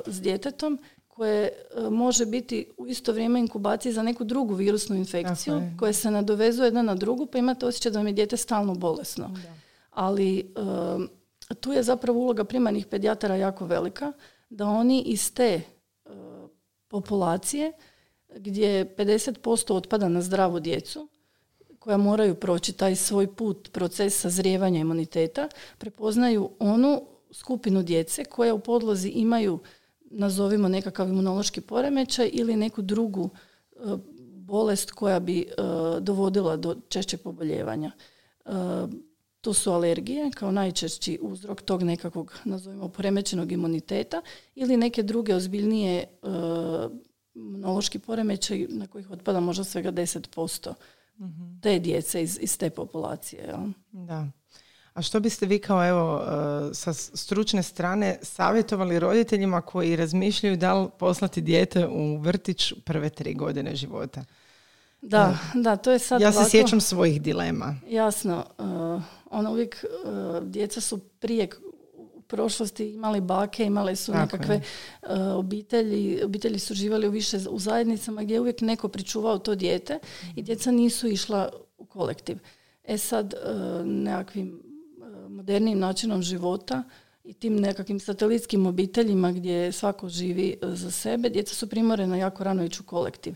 s 0.07 0.21
djetetom 0.21 0.79
koje 1.17 1.45
e, 1.47 1.91
može 1.91 2.27
biti 2.27 2.67
u 2.77 2.87
isto 2.87 3.13
vrijeme 3.13 3.41
inkubacije 3.41 3.93
za 3.93 4.03
neku 4.03 4.25
drugu 4.25 4.55
virusnu 4.55 4.97
infekciju 4.97 5.63
koja 5.79 5.93
se 5.93 6.11
nadovezuje 6.11 6.67
jedna 6.67 6.83
na 6.83 6.95
drugu 6.95 7.27
pa 7.27 7.39
imate 7.39 7.67
osjećaj 7.67 7.93
da 7.93 7.99
vam 7.99 8.07
je 8.07 8.13
dijete 8.13 8.37
stalno 8.37 8.75
bolesno. 8.75 9.31
Ali 9.91 10.39
e, 10.39 11.55
tu 11.61 11.73
je 11.73 11.83
zapravo 11.83 12.19
uloga 12.19 12.45
primarnih 12.45 12.87
pedijatara 12.87 13.37
jako 13.37 13.67
velika 13.67 14.13
da 14.51 14.67
oni 14.67 15.03
iz 15.03 15.35
te 15.35 15.61
populacije 16.89 17.73
gdje 18.37 18.97
50% 18.97 19.73
otpada 19.73 20.09
na 20.09 20.23
zdravu 20.23 20.61
djecu 20.61 21.09
koja 21.79 21.97
moraju 21.97 22.35
proći 22.35 22.73
taj 22.73 22.97
svoj 22.97 23.35
put, 23.35 23.73
proces 23.73 24.21
sazrijevanja 24.21 24.81
imuniteta, 24.81 25.49
prepoznaju 25.79 26.51
onu 26.59 27.03
skupinu 27.31 27.83
djece 27.83 28.25
koja 28.25 28.55
u 28.55 28.59
podlozi 28.59 29.09
imaju, 29.09 29.59
nazovimo 30.13 30.69
nekakav 30.69 31.09
imunološki 31.09 31.61
poremećaj 31.61 32.31
ili 32.33 32.57
neku 32.57 32.83
drugu 32.83 33.31
e, 33.31 33.79
bolest 34.37 34.91
koja 34.91 35.21
bi 35.21 35.41
e, 35.41 35.45
dovodila 36.01 36.57
do 36.57 36.77
češće 36.89 37.17
poboljevanja. 37.17 37.91
E, 38.45 38.51
to 39.41 39.55
su 39.55 39.73
alergije 39.73 40.31
kao 40.31 40.51
najčešći 40.51 41.19
uzrok 41.23 41.63
tog 41.63 41.83
nekakvog, 41.83 42.35
nazovimo, 42.45 42.89
poremećenog 42.89 43.53
imuniteta 43.53 44.23
ili 44.55 44.77
neke 44.77 45.03
druge 45.03 45.35
ozbiljnije 45.35 46.05
imunološki 47.35 47.99
poremećaj 47.99 48.67
na 48.69 48.87
kojih 48.87 49.11
otpada 49.11 49.41
možda 49.41 49.65
svega 49.65 49.93
10% 49.93 50.75
te 51.63 51.79
djece 51.79 52.23
iz, 52.23 52.39
iz 52.41 52.59
te 52.59 52.71
populacije. 52.71 53.43
Jel? 53.43 53.59
Da. 53.93 54.27
A 54.95 55.03
što 55.03 55.21
biste 55.21 55.47
vi 55.47 55.59
kao 55.59 55.89
evo 55.89 56.23
e, 56.23 56.75
sa 56.75 56.93
stručne 56.93 57.63
strane 57.63 58.19
savjetovali 58.23 58.99
roditeljima 58.99 59.61
koji 59.61 59.97
razmišljaju 59.97 60.57
da 60.57 60.75
li 60.75 60.89
poslati 60.99 61.41
dijete 61.41 61.87
u 61.87 62.17
vrtić 62.17 62.73
prve 62.85 63.11
tri 63.11 63.35
godine 63.35 63.77
života? 63.77 64.25
Da, 65.03 65.39
da, 65.55 65.77
to 65.77 65.91
je 65.91 65.99
sad 65.99 66.21
Ja 66.21 66.33
se 66.33 66.51
sjećam 66.51 66.81
svojih 66.81 67.23
dilema. 67.23 67.77
Jasno. 67.89 68.47
Uh, 68.59 69.03
ono 69.31 69.51
uvijek, 69.51 69.85
uh, 70.05 70.43
djeca 70.43 70.81
su 70.81 70.99
prije 70.99 71.49
prošlosti 72.27 72.93
imali 72.93 73.21
bake, 73.21 73.65
imale 73.65 73.97
su 73.97 74.13
nekakve 74.13 74.61
uh, 75.03 75.09
obitelji, 75.37 76.23
obitelji 76.25 76.59
su 76.59 76.75
živjeli 76.75 77.09
u 77.09 77.11
više 77.11 77.39
u 77.51 77.59
zajednicama 77.59 78.23
gdje 78.23 78.35
je 78.35 78.41
uvijek 78.41 78.61
neko 78.61 78.89
pričuvao 78.89 79.39
to 79.39 79.55
dijete 79.55 79.99
i 80.37 80.43
djeca 80.43 80.71
nisu 80.71 81.09
išla 81.09 81.51
u 81.79 81.85
kolektiv. 81.85 82.39
E 82.85 82.99
sad, 82.99 83.35
uh, 83.35 83.87
nekakvim 83.87 84.72
modernim 85.43 85.79
načinom 85.79 86.23
života 86.23 86.83
i 87.25 87.35
tim 87.35 87.57
nekakvim 87.57 88.01
satelitskim 88.01 88.67
obiteljima 88.67 89.33
gdje 89.33 89.73
svako 89.73 90.09
živi 90.09 90.57
za 90.63 90.91
sebe, 90.91 91.29
djeca 91.29 91.55
su 91.55 91.69
primorena 91.69 92.17
jako 92.17 92.45
rano 92.45 92.65
ići 92.65 92.81
u 92.81 92.87
kolektiv. 92.87 93.35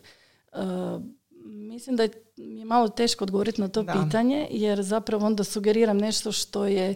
Mislim 1.44 1.96
da 1.96 2.02
je, 2.02 2.10
je 2.36 2.64
malo 2.64 2.88
teško 2.88 3.24
odgovoriti 3.24 3.60
na 3.60 3.68
to 3.68 3.84
pitanje, 3.84 4.48
jer 4.50 4.82
zapravo 4.82 5.26
onda 5.26 5.44
sugeriram 5.44 5.98
nešto 5.98 6.32
što 6.32 6.66
je 6.66 6.94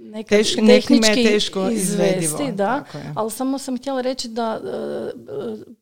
neka 0.00 0.36
Teš, 0.36 0.54
tehnički 0.54 1.24
teško 1.24 1.68
izvesti, 1.68 2.52
da, 2.52 2.84
ali 3.14 3.30
samo 3.30 3.58
sam 3.58 3.78
htjela 3.78 4.00
reći 4.00 4.28
da 4.28 4.60
e, 4.60 4.70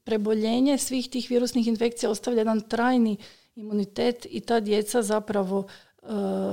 preboljenje 0.05 0.79
svih 0.79 1.11
tih 1.11 1.31
virusnih 1.31 1.67
infekcija 1.67 2.11
ostavlja 2.11 2.41
jedan 2.41 2.61
trajni 2.61 3.17
imunitet 3.55 4.27
i 4.31 4.41
ta 4.41 4.61
djeca 4.61 5.03
zapravo 5.03 5.67
e, 5.69 5.88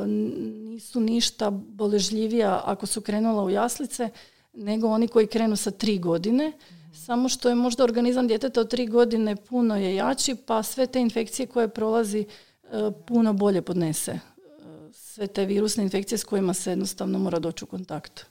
nisu 0.08 1.00
ništa 1.00 1.50
boležljivija 1.50 2.62
ako 2.66 2.86
su 2.86 3.02
krenula 3.02 3.44
u 3.44 3.50
jaslice 3.50 4.10
nego 4.54 4.88
oni 4.88 5.08
koji 5.08 5.28
krenu 5.28 5.56
sa 5.56 5.72
tri 5.72 6.00
godine. 6.00 6.52
Samo 6.94 7.30
što 7.30 7.50
je 7.50 7.56
možda 7.56 7.84
organizam 7.84 8.28
djeteta 8.28 8.62
od 8.62 8.70
tri 8.70 8.88
godine 8.88 9.36
puno 9.36 9.78
je 9.78 9.96
jači, 9.96 10.36
pa 10.36 10.64
sve 10.64 10.88
te 10.88 11.02
infekcije 11.02 11.48
koje 11.48 11.68
prolazi 11.68 12.20
e, 12.20 12.28
puno 13.08 13.34
bolje 13.34 13.62
podnese 13.62 14.20
sve 15.16 15.28
te 15.28 15.46
virusne 15.46 15.84
infekcije 15.84 16.18
s 16.18 16.24
kojima 16.24 16.54
se 16.54 16.70
jednostavno 16.70 17.20
mora 17.20 17.40
doći 17.40 17.64
u 17.64 17.68
kontakt. 17.68 18.25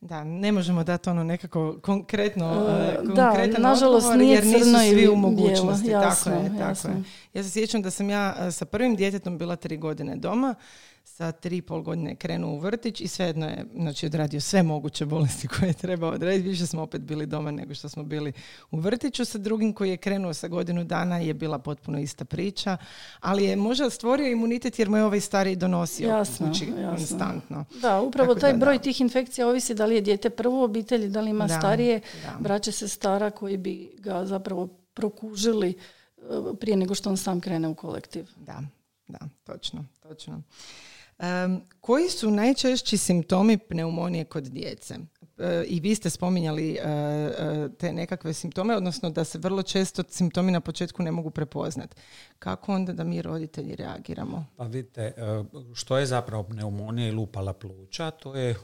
Da. 0.00 0.24
Ne 0.24 0.52
možemo 0.52 0.84
dati 0.84 1.10
ono 1.10 1.24
nekako 1.24 1.78
konkretno, 1.82 2.66
uh, 3.04 3.14
da, 3.14 3.46
nažalost 3.58 4.14
nije 4.16 4.34
jer 4.34 4.46
nisu 4.46 4.78
svi 4.90 5.08
u 5.08 5.16
mogućnosti. 5.16 5.90
tako 5.90 6.30
je, 6.30 6.58
tako 6.58 6.88
je. 6.88 7.02
Ja 7.34 7.42
se 7.42 7.50
sjećam 7.50 7.82
da 7.82 7.90
sam 7.90 8.10
ja 8.10 8.34
e, 8.38 8.50
sa 8.50 8.64
prvim 8.64 8.96
djetetom 8.96 9.38
bila 9.38 9.56
tri 9.56 9.76
godine 9.76 10.16
doma 10.16 10.54
sa 11.16 11.32
tri 11.32 11.56
i 11.56 11.62
pol 11.62 11.82
godine 11.82 12.16
krenuo 12.16 12.52
u 12.52 12.58
vrtić 12.58 13.00
i 13.00 13.08
svejedno 13.08 13.46
je 13.46 13.64
znači, 13.74 14.06
odradio 14.06 14.40
sve 14.40 14.62
moguće 14.62 15.06
bolesti 15.06 15.48
koje 15.58 15.68
je 15.68 15.72
trebao 15.72 16.10
odraditi. 16.10 16.48
Više 16.48 16.66
smo 16.66 16.82
opet 16.82 17.00
bili 17.00 17.26
doma 17.26 17.50
nego 17.50 17.74
što 17.74 17.88
smo 17.88 18.02
bili 18.02 18.32
u 18.70 18.80
vrtiću. 18.80 19.24
Sa 19.24 19.38
drugim 19.38 19.72
koji 19.72 19.90
je 19.90 19.96
krenuo 19.96 20.34
sa 20.34 20.48
godinu 20.48 20.84
dana 20.84 21.18
je 21.18 21.34
bila 21.34 21.58
potpuno 21.58 21.98
ista 21.98 22.24
priča, 22.24 22.76
ali 23.20 23.44
je 23.44 23.56
možda 23.56 23.90
stvorio 23.90 24.30
imunitet 24.30 24.78
jer 24.78 24.88
mu 24.88 24.96
je 24.96 25.04
ovaj 25.04 25.20
stariji 25.20 25.56
donosio 25.56 26.08
jasno, 26.08 26.52
konstantno. 26.88 27.64
Da, 27.82 28.00
upravo 28.00 28.34
taj 28.34 28.54
broj 28.54 28.78
tih 28.78 29.00
infekcija 29.00 29.48
ovisi 29.48 29.74
da 29.74 29.86
li 29.86 29.94
je 29.94 30.00
dijete 30.00 30.30
prvo 30.30 30.60
u 30.60 30.64
obitelji, 30.64 31.08
da 31.08 31.20
li 31.20 31.30
ima 31.30 31.48
starije 31.48 32.00
braće 32.38 32.72
se 32.72 32.88
stara 32.88 33.30
koji 33.30 33.56
bi 33.56 33.90
ga 33.98 34.26
zapravo 34.26 34.66
prokužili 34.94 35.70
eh, 35.70 36.22
prije 36.60 36.76
nego 36.76 36.94
što 36.94 37.10
on 37.10 37.16
sam 37.16 37.40
krene 37.40 37.68
u 37.68 37.74
kolektiv. 37.74 38.26
Da, 38.36 38.62
da, 39.08 39.18
točno, 39.44 39.84
točno. 40.02 40.42
Koji 41.80 42.08
su 42.08 42.30
najčešći 42.30 42.96
simptomi 42.96 43.58
pneumonije 43.58 44.24
kod 44.24 44.44
djece? 44.44 44.94
E, 45.38 45.64
I 45.66 45.80
vi 45.80 45.94
ste 45.94 46.10
spominjali 46.10 46.72
e, 46.72 46.78
e, 46.78 47.68
te 47.78 47.92
nekakve 47.92 48.32
simptome, 48.32 48.76
odnosno 48.76 49.10
da 49.10 49.24
se 49.24 49.38
vrlo 49.38 49.62
često 49.62 50.02
simptomi 50.08 50.52
na 50.52 50.60
početku 50.60 51.02
ne 51.02 51.10
mogu 51.10 51.30
prepoznati. 51.30 51.96
Kako 52.38 52.74
onda 52.74 52.92
da 52.92 53.04
mi 53.04 53.22
roditelji 53.22 53.76
reagiramo? 53.76 54.44
Pa 54.56 54.64
vidite, 54.64 55.12
što 55.74 55.98
je 55.98 56.06
zapravo 56.06 56.42
pneumonija 56.42 57.08
ili 57.08 57.16
upala 57.16 57.52
pluća? 57.52 58.10
To 58.10 58.34
je, 58.34 58.56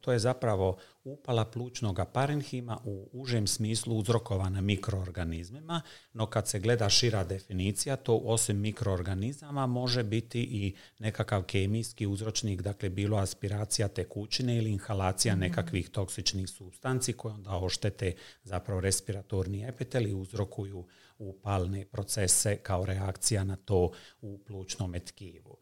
to 0.00 0.12
je 0.12 0.18
zapravo 0.18 0.76
upala 1.12 1.44
plućnog 1.44 2.00
parenhima 2.12 2.78
u 2.84 3.08
užem 3.12 3.46
smislu 3.46 3.96
uzrokovana 3.96 4.60
mikroorganizmima, 4.60 5.82
no 6.12 6.26
kad 6.26 6.48
se 6.48 6.58
gleda 6.58 6.88
šira 6.88 7.24
definicija, 7.24 7.96
to 7.96 8.16
osim 8.16 8.60
mikroorganizama 8.60 9.66
može 9.66 10.02
biti 10.02 10.40
i 10.42 10.74
nekakav 10.98 11.42
kemijski 11.42 12.06
uzročnik, 12.06 12.62
dakle 12.62 12.88
bilo 12.88 13.16
aspiracija 13.16 13.88
tekućine 13.88 14.56
ili 14.56 14.70
inhalacija 14.70 15.34
mhm. 15.34 15.40
nekakvih 15.40 15.90
toksičnih 15.90 16.48
substanci 16.48 17.12
koje 17.12 17.34
onda 17.34 17.56
oštete 17.56 18.14
zapravo 18.42 18.80
respiratorni 18.80 19.68
epitel 19.68 20.06
i 20.06 20.14
uzrokuju 20.14 20.86
upalne 21.18 21.84
procese 21.84 22.56
kao 22.56 22.86
reakcija 22.86 23.44
na 23.44 23.56
to 23.56 23.90
u 24.20 24.38
plućnom 24.38 24.94
tkivu. 25.06 25.59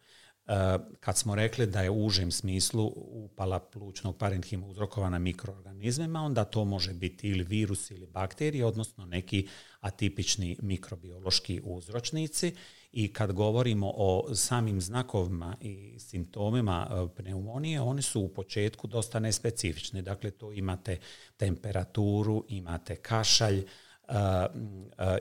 Eh, 0.48 0.78
kad 1.00 1.16
smo 1.16 1.34
rekli 1.34 1.66
da 1.66 1.82
je 1.82 1.90
u 1.90 2.06
užem 2.06 2.30
smislu 2.30 2.92
upala 2.96 3.60
plućnog 3.60 4.16
parenhima 4.16 4.66
uzrokovana 4.66 5.18
mikroorganizmima, 5.18 6.22
onda 6.22 6.44
to 6.44 6.64
može 6.64 6.92
biti 6.92 7.28
ili 7.28 7.44
virus 7.44 7.90
ili 7.90 8.06
bakterije, 8.06 8.64
odnosno 8.64 9.06
neki 9.06 9.48
atipični 9.80 10.56
mikrobiološki 10.62 11.60
uzročnici. 11.64 12.54
I 12.92 13.12
kad 13.12 13.32
govorimo 13.32 13.92
o 13.96 14.34
samim 14.34 14.80
znakovima 14.80 15.56
i 15.60 15.98
simptomima 15.98 16.88
eh, 16.90 17.14
pneumonije, 17.16 17.80
oni 17.80 18.02
su 18.02 18.20
u 18.20 18.28
početku 18.28 18.86
dosta 18.86 19.18
nespecifični. 19.18 20.02
Dakle, 20.02 20.30
to 20.30 20.52
imate 20.52 20.98
temperaturu, 21.36 22.44
imate 22.48 22.96
kašalj, 22.96 23.64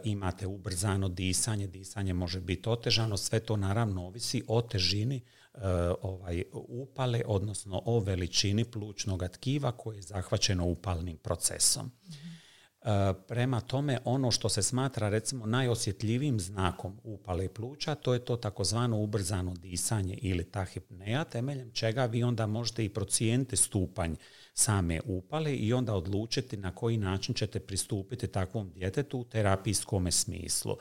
imate 0.04 0.48
ubrzano 0.48 1.10
disanje, 1.10 1.68
disanje 1.68 2.14
može 2.14 2.42
biti 2.42 2.70
otežano, 2.70 3.18
sve 3.18 3.40
to 3.40 3.58
naravno 3.58 4.06
ovisi 4.08 4.44
o 4.48 4.62
težini 4.62 5.22
ovaj, 6.02 6.44
upale, 6.54 7.22
odnosno 7.26 7.82
o 7.86 8.00
veličini 8.00 8.66
plućnog 8.66 9.24
tkiva 9.34 9.72
koje 9.72 9.96
je 9.96 10.02
zahvaćeno 10.02 10.66
upalnim 10.66 11.18
procesom. 11.18 11.92
Prema 13.28 13.62
tome, 13.62 14.00
ono 14.06 14.32
što 14.32 14.50
se 14.50 14.64
smatra 14.64 15.10
recimo 15.10 15.46
najosjetljivijim 15.46 16.40
znakom 16.40 17.00
upale 17.04 17.54
pluća, 17.54 17.96
to 17.96 18.14
je 18.14 18.26
to 18.26 18.36
takozvano 18.36 19.00
ubrzano 19.00 19.54
disanje 19.54 20.18
ili 20.22 20.52
tahipneja, 20.52 21.24
temeljem 21.24 21.72
čega 21.72 22.06
vi 22.06 22.24
onda 22.24 22.48
možete 22.48 22.86
i 22.86 22.90
procijeniti 22.90 23.56
stupanj 23.56 24.16
same 24.58 25.00
upale 25.06 25.56
i 25.56 25.74
onda 25.74 25.94
odlučiti 25.94 26.58
na 26.58 26.76
koji 26.76 26.98
način 26.98 27.36
ćete 27.36 27.60
pristupiti 27.60 28.28
takvom 28.28 28.70
djetetu 28.70 29.20
u 29.20 29.24
terapijskom 29.24 30.12
smislu. 30.12 30.72
E, 30.72 30.78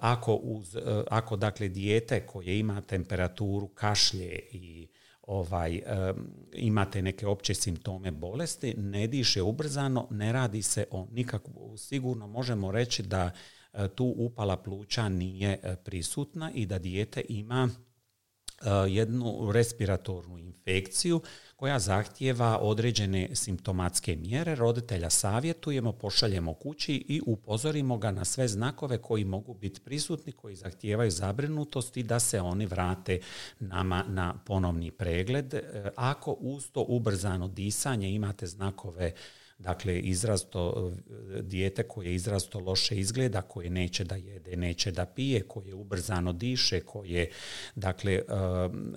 ako, 0.00 0.34
uz, 0.34 0.76
e, 0.76 0.80
ako 1.10 1.36
dakle 1.36 1.68
dijete 1.68 2.26
koje 2.26 2.58
ima 2.58 2.80
temperaturu, 2.80 3.68
kašlje 3.68 4.40
i 4.52 4.88
ovaj, 5.22 5.74
e, 5.74 5.82
imate 6.52 7.02
neke 7.02 7.26
opće 7.26 7.54
simptome 7.54 8.10
bolesti, 8.10 8.74
ne 8.74 9.06
diše 9.06 9.42
ubrzano, 9.42 10.08
ne 10.10 10.32
radi 10.32 10.62
se 10.62 10.84
o 10.90 11.06
nikakvu, 11.12 11.76
sigurno 11.76 12.26
možemo 12.26 12.72
reći 12.72 13.02
da 13.02 13.30
tu 13.94 14.14
upala 14.16 14.56
pluća 14.56 15.08
nije 15.08 15.76
prisutna 15.84 16.50
i 16.54 16.66
da 16.66 16.78
dijete 16.78 17.22
ima 17.28 17.68
jednu 18.88 19.52
respiratornu 19.52 20.38
infekciju 20.38 21.20
koja 21.60 21.78
zahtijeva 21.78 22.58
određene 22.58 23.28
simptomatske 23.32 24.16
mjere. 24.16 24.54
Roditelja 24.54 25.10
savjetujemo, 25.10 25.92
pošaljemo 25.92 26.54
kući 26.54 26.94
i 26.94 27.20
upozorimo 27.26 27.98
ga 27.98 28.10
na 28.10 28.24
sve 28.24 28.48
znakove 28.48 28.98
koji 28.98 29.24
mogu 29.24 29.54
biti 29.54 29.80
prisutni, 29.80 30.32
koji 30.32 30.56
zahtijevaju 30.56 31.10
zabrinutost 31.10 31.98
da 31.98 32.20
se 32.20 32.40
oni 32.40 32.66
vrate 32.66 33.20
nama 33.58 34.04
na 34.08 34.34
ponovni 34.46 34.90
pregled. 34.90 35.54
E, 35.54 35.90
ako 35.96 36.32
uz 36.32 36.70
to 36.72 36.84
ubrzano 36.88 37.48
disanje 37.48 38.10
imate 38.10 38.46
znakove 38.46 39.12
Dakle, 39.60 40.00
izrasto 40.00 40.92
dijete 41.42 41.82
koje 41.82 42.14
izrasto 42.14 42.58
loše 42.58 42.96
izgleda, 42.96 43.42
koje 43.42 43.70
neće 43.70 44.04
da 44.04 44.16
jede, 44.16 44.56
neće 44.56 44.90
da 44.90 45.06
pije, 45.06 45.42
koje 45.42 45.74
ubrzano 45.74 46.32
diše, 46.32 46.80
koje 46.80 47.30
dakle, 47.74 48.22
um, 48.22 48.96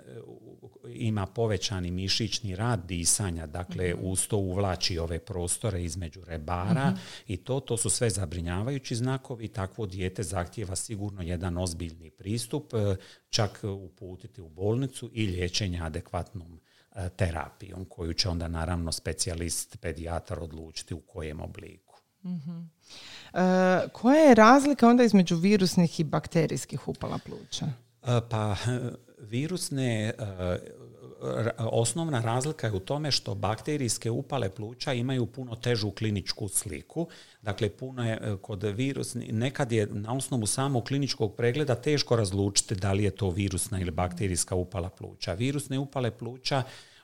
ima 0.88 1.26
povećani 1.26 1.92
mišićni 1.92 2.56
rad 2.56 2.86
disanja, 2.88 3.48
dakle, 3.48 3.94
mhm. 3.94 4.06
uz 4.06 4.28
to 4.28 4.38
uvlači 4.38 4.98
ove 4.98 5.20
prostore 5.20 5.84
između 5.84 6.24
rebara 6.24 6.90
mhm. 6.90 7.00
i 7.28 7.38
to, 7.38 7.60
to 7.60 7.78
su 7.78 7.90
sve 7.90 8.10
zabrinjavajući 8.10 8.96
znakovi. 8.96 9.48
Takvo 9.48 9.86
dijete 9.86 10.24
zahtjeva 10.24 10.76
sigurno 10.76 11.22
jedan 11.22 11.58
ozbiljni 11.58 12.10
pristup, 12.10 12.74
uh, 12.74 12.96
čak 13.30 13.60
uputiti 13.64 14.42
u 14.42 14.50
bolnicu 14.50 15.10
i 15.14 15.26
liječenje 15.28 15.80
adekvatnom 15.82 16.60
terapijom 17.16 17.86
koju 17.86 18.14
će 18.14 18.30
onda 18.30 18.48
naravno 18.48 18.92
specijalist, 18.92 19.78
pedijatar 19.82 20.40
odlučiti 20.40 20.94
u 20.94 21.00
kojem 21.00 21.42
obliku. 21.42 21.96
uh 22.24 22.40
koja 23.92 24.20
je 24.20 24.36
razlika 24.36 24.88
onda 24.88 25.04
između 25.04 25.36
virusnih 25.36 26.00
i 26.00 26.04
bakterijskih 26.04 26.88
upala 26.88 27.20
pluća? 27.26 27.66
E, 28.04 28.22
pa 28.30 28.56
virusne 29.20 30.14
osnovna 31.58 32.22
razlika 32.22 32.68
je 32.68 32.74
u 32.74 32.80
tome 32.80 33.12
što 33.12 33.36
bakterijske 33.36 34.12
upale 34.12 34.50
pluća 34.50 34.94
imaju 34.94 35.26
puno 35.26 35.56
težu 35.56 35.92
kliničku 35.92 36.48
sliku. 36.48 37.08
Dakle, 37.42 37.70
puno 37.70 38.10
je 38.10 38.20
e, 38.22 38.36
kod 38.42 38.64
virusni, 38.64 39.32
nekad 39.32 39.72
je 39.72 39.88
na 39.92 40.14
osnovu 40.14 40.46
samog 40.46 40.84
kliničkog 40.84 41.36
pregleda 41.36 41.76
teško 41.76 42.16
razlučiti 42.16 42.76
da 42.76 42.94
li 42.94 43.04
je 43.04 43.12
to 43.12 43.30
virusna 43.30 43.80
ili 43.80 43.92
bakterijska 43.92 44.56
upala 44.56 44.90
pluća. 44.90 45.34
Virusne 45.34 45.80
upale 45.80 46.12
pluća 46.12 46.64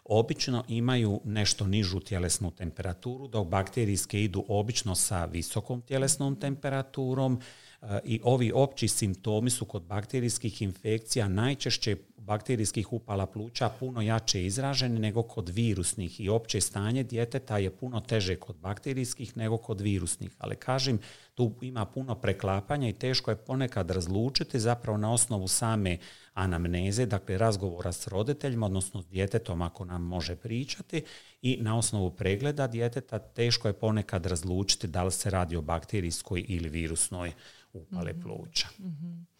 obično 0.09 0.63
imaju 0.67 1.21
nešto 1.25 1.67
nižu 1.67 1.99
tjelesnu 1.99 2.51
temperaturu, 2.51 3.27
dok 3.27 3.47
bakterijske 3.47 4.23
idu 4.23 4.45
obično 4.47 4.95
sa 4.95 5.25
visokom 5.25 5.81
tjelesnom 5.81 6.35
temperaturom 6.35 7.41
e, 7.81 7.99
i 8.03 8.21
ovi 8.23 8.51
opći 8.55 8.87
simptomi 8.87 9.49
su 9.49 9.65
kod 9.65 9.83
bakterijskih 9.83 10.61
infekcija 10.61 11.27
najčešće 11.27 11.95
bakterijskih 12.29 12.93
upala 12.93 13.25
pluća 13.25 13.69
puno 13.69 14.01
jače 14.01 14.45
izraženi 14.45 14.99
nego 14.99 15.23
kod 15.23 15.49
virusnih 15.49 16.21
i 16.21 16.29
opće 16.29 16.61
stanje 16.61 17.03
djeteta 17.03 17.57
je 17.57 17.69
puno 17.69 17.99
teže 17.99 18.35
kod 18.35 18.55
bakterijskih 18.55 19.37
nego 19.37 19.57
kod 19.57 19.81
virusnih. 19.81 20.31
Ali 20.37 20.55
kažem, 20.55 20.99
tu 21.35 21.53
ima 21.61 21.85
puno 21.85 22.15
preklapanja 22.15 22.89
i 22.89 22.93
teško 22.93 23.31
je 23.31 23.37
ponekad 23.37 23.91
razlučiti 23.91 24.59
zapravo 24.59 24.97
na 24.97 25.13
osnovu 25.13 25.47
same 25.47 25.97
anamneze, 26.43 27.05
dakle 27.05 27.37
razgovora 27.37 27.91
s 27.91 28.07
roditeljima, 28.07 28.65
odnosno 28.65 29.01
s 29.01 29.07
djetetom 29.07 29.61
ako 29.61 29.85
nam 29.85 30.03
može 30.03 30.35
pričati 30.35 31.03
i 31.41 31.57
na 31.61 31.77
osnovu 31.77 32.11
pregleda 32.11 32.67
djeteta 32.67 33.19
teško 33.19 33.67
je 33.67 33.73
ponekad 33.73 34.25
razlučiti 34.25 34.87
da 34.87 35.03
li 35.03 35.11
se 35.11 35.29
radi 35.29 35.55
o 35.55 35.61
bakterijskoj 35.61 36.45
ili 36.47 36.69
virusnoj 36.69 37.33
upale 37.73 38.13
mhm. 38.13 38.21
pluća. 38.21 38.67
mm 38.79 39.39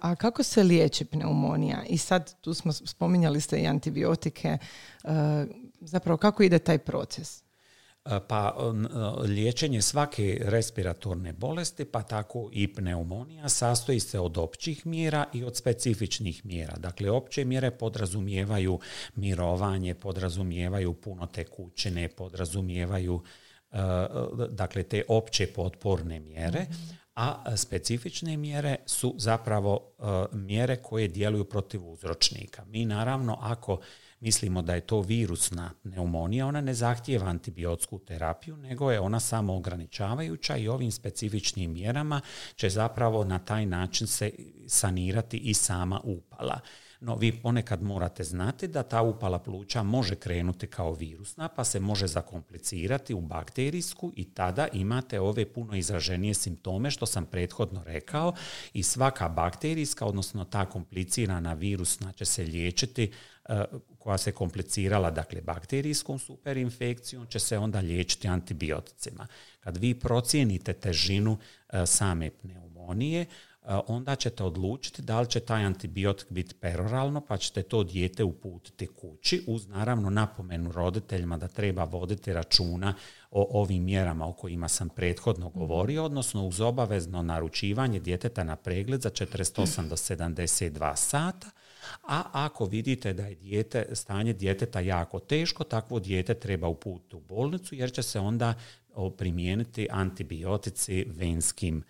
a 0.00 0.14
kako 0.14 0.42
se 0.42 0.62
liječi 0.62 1.04
pneumonija? 1.04 1.84
I 1.88 1.98
sad 1.98 2.40
tu 2.40 2.54
smo 2.54 2.72
spominjali 2.72 3.40
ste 3.40 3.60
i 3.60 3.66
antibiotike. 3.66 4.48
E, 4.48 4.58
zapravo 5.80 6.16
kako 6.16 6.42
ide 6.42 6.58
taj 6.58 6.78
proces? 6.78 7.42
E, 8.04 8.20
pa 8.28 8.72
liječenje 9.24 9.82
svake 9.82 10.38
respiratorne 10.44 11.32
bolesti, 11.32 11.84
pa 11.84 12.02
tako 12.02 12.48
i 12.52 12.74
pneumonija, 12.74 13.48
sastoji 13.48 14.00
se 14.00 14.20
od 14.20 14.38
općih 14.38 14.86
mjera 14.86 15.26
i 15.32 15.44
od 15.44 15.56
specifičnih 15.56 16.46
mjera. 16.46 16.76
Dakle, 16.76 17.10
opće 17.10 17.44
mjere 17.44 17.70
podrazumijevaju 17.70 18.78
mirovanje, 19.14 19.94
podrazumijevaju 19.94 20.94
puno 20.94 21.26
tekućine, 21.26 22.08
podrazumijevaju 22.08 23.22
dakle 24.50 24.82
te 24.82 25.02
opće 25.08 25.46
potporne 25.46 26.20
mjere. 26.20 26.66
A 27.14 27.56
specifične 27.56 28.36
mjere 28.36 28.76
su 28.86 29.14
zapravo 29.18 29.80
e, 29.98 30.02
mjere 30.36 30.76
koje 30.76 31.08
djeluju 31.08 31.44
protiv 31.44 31.88
uzročnika. 31.88 32.64
Mi 32.64 32.84
naravno 32.84 33.38
ako 33.40 33.80
mislimo 34.20 34.62
da 34.62 34.74
je 34.74 34.80
to 34.80 35.00
virusna 35.00 35.70
pneumonija, 35.82 36.46
ona 36.46 36.60
ne 36.60 36.74
zahtijeva 36.74 37.26
antibiotsku 37.26 37.98
terapiju, 37.98 38.56
nego 38.56 38.90
je 38.90 39.00
ona 39.00 39.20
samo 39.20 39.56
ograničavajuća 39.56 40.56
i 40.56 40.68
ovim 40.68 40.90
specifičnim 40.90 41.72
mjerama 41.72 42.20
će 42.56 42.70
zapravo 42.70 43.24
na 43.24 43.38
taj 43.38 43.66
način 43.66 44.06
se 44.06 44.30
sanirati 44.66 45.36
i 45.36 45.54
sama 45.54 46.00
upala. 46.04 46.60
No 47.00 47.16
vi 47.16 47.32
ponekad 47.32 47.82
morate 47.82 48.24
znati 48.24 48.68
da 48.68 48.82
ta 48.82 49.02
upala 49.02 49.38
pluća 49.38 49.82
može 49.82 50.14
krenuti 50.14 50.66
kao 50.66 50.92
virusna, 50.92 51.48
pa 51.48 51.64
se 51.64 51.80
može 51.80 52.06
zakomplicirati 52.06 53.14
u 53.14 53.20
bakterijsku 53.20 54.12
i 54.16 54.24
tada 54.24 54.68
imate 54.72 55.20
ove 55.20 55.52
puno 55.52 55.76
izraženije 55.76 56.34
simptome 56.34 56.90
što 56.90 57.06
sam 57.06 57.26
prethodno 57.26 57.84
rekao 57.84 58.34
i 58.72 58.82
svaka 58.82 59.28
bakterijska, 59.28 60.06
odnosno 60.06 60.44
ta 60.44 60.66
komplicirana 60.66 61.52
virusna 61.52 62.12
će 62.12 62.24
se 62.24 62.44
liječiti 62.44 63.12
e, 63.48 63.64
koja 64.00 64.18
se 64.18 64.32
komplicirala 64.32 65.10
dakle 65.10 65.40
bakterijskom 65.40 66.18
superinfekcijom 66.18 67.26
će 67.26 67.38
se 67.38 67.58
onda 67.58 67.80
liječiti 67.80 68.28
antibioticima. 68.28 69.26
Kad 69.60 69.76
vi 69.76 69.94
procijenite 69.94 70.72
težinu 70.72 71.38
e, 71.72 71.86
same 71.86 72.30
pneumonije, 72.30 73.26
onda 73.86 74.16
ćete 74.16 74.44
odlučiti 74.44 75.02
da 75.02 75.20
li 75.20 75.26
će 75.28 75.40
taj 75.40 75.64
antibiotik 75.64 76.30
biti 76.30 76.54
peroralno, 76.54 77.20
pa 77.20 77.36
ćete 77.36 77.62
to 77.62 77.84
dijete 77.84 78.24
uputiti 78.24 78.86
kući, 78.86 79.44
uz 79.46 79.68
naravno 79.68 80.10
napomenu 80.10 80.72
roditeljima 80.72 81.36
da 81.36 81.48
treba 81.48 81.84
voditi 81.84 82.32
računa 82.32 82.94
o 83.30 83.60
ovim 83.60 83.84
mjerama 83.84 84.28
o 84.28 84.32
kojima 84.32 84.68
sam 84.68 84.88
prethodno 84.88 85.48
mhm. 85.48 85.58
govorio, 85.58 86.04
odnosno 86.04 86.46
uz 86.46 86.60
obavezno 86.60 87.22
naručivanje 87.22 88.00
djeteta 88.00 88.44
na 88.44 88.56
pregled 88.56 89.00
za 89.00 89.10
48 89.10 89.88
do 89.88 89.96
72 89.96 90.96
sata, 90.96 91.50
a 92.02 92.24
ako 92.32 92.64
vidite 92.64 93.12
da 93.12 93.26
je 93.26 93.34
dijete, 93.34 93.86
stanje 93.92 94.32
djeteta 94.32 94.80
jako 94.80 95.18
teško, 95.18 95.64
takvo 95.64 96.00
dijete 96.00 96.34
treba 96.34 96.68
uputiti 96.68 97.16
u 97.16 97.20
bolnicu 97.20 97.74
jer 97.74 97.92
će 97.92 98.02
se 98.02 98.20
onda 98.20 98.54
primijeniti 99.16 99.88
antibiotici 99.90 101.04
venskim 101.08 101.84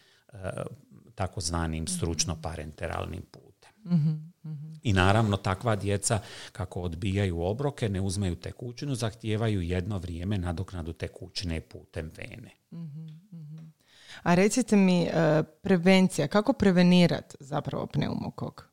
takozvanim 1.14 1.86
stručno-parenteralnim 1.86 3.22
putem. 3.30 3.72
Mhm, 3.84 4.10
mhm. 4.44 4.72
I 4.82 4.92
naravno 4.92 5.36
takva 5.36 5.76
djeca 5.76 6.20
kako 6.52 6.80
odbijaju 6.80 7.42
obroke, 7.42 7.88
ne 7.88 8.00
uzmaju 8.00 8.36
tekućinu, 8.36 8.94
zahtijevaju 8.94 9.60
jedno 9.60 9.98
vrijeme 9.98 10.38
nadoknadu 10.38 10.92
tekućine 10.92 11.60
putem 11.60 12.10
vene. 12.16 12.50
Mhm, 12.72 13.20
A 14.22 14.34
recite 14.34 14.76
mi, 14.76 15.02
e, 15.02 15.42
prevencija, 15.62 16.28
kako 16.28 16.52
prevenirati 16.52 17.36
zapravo 17.40 17.86
pneumokok? 17.86 18.68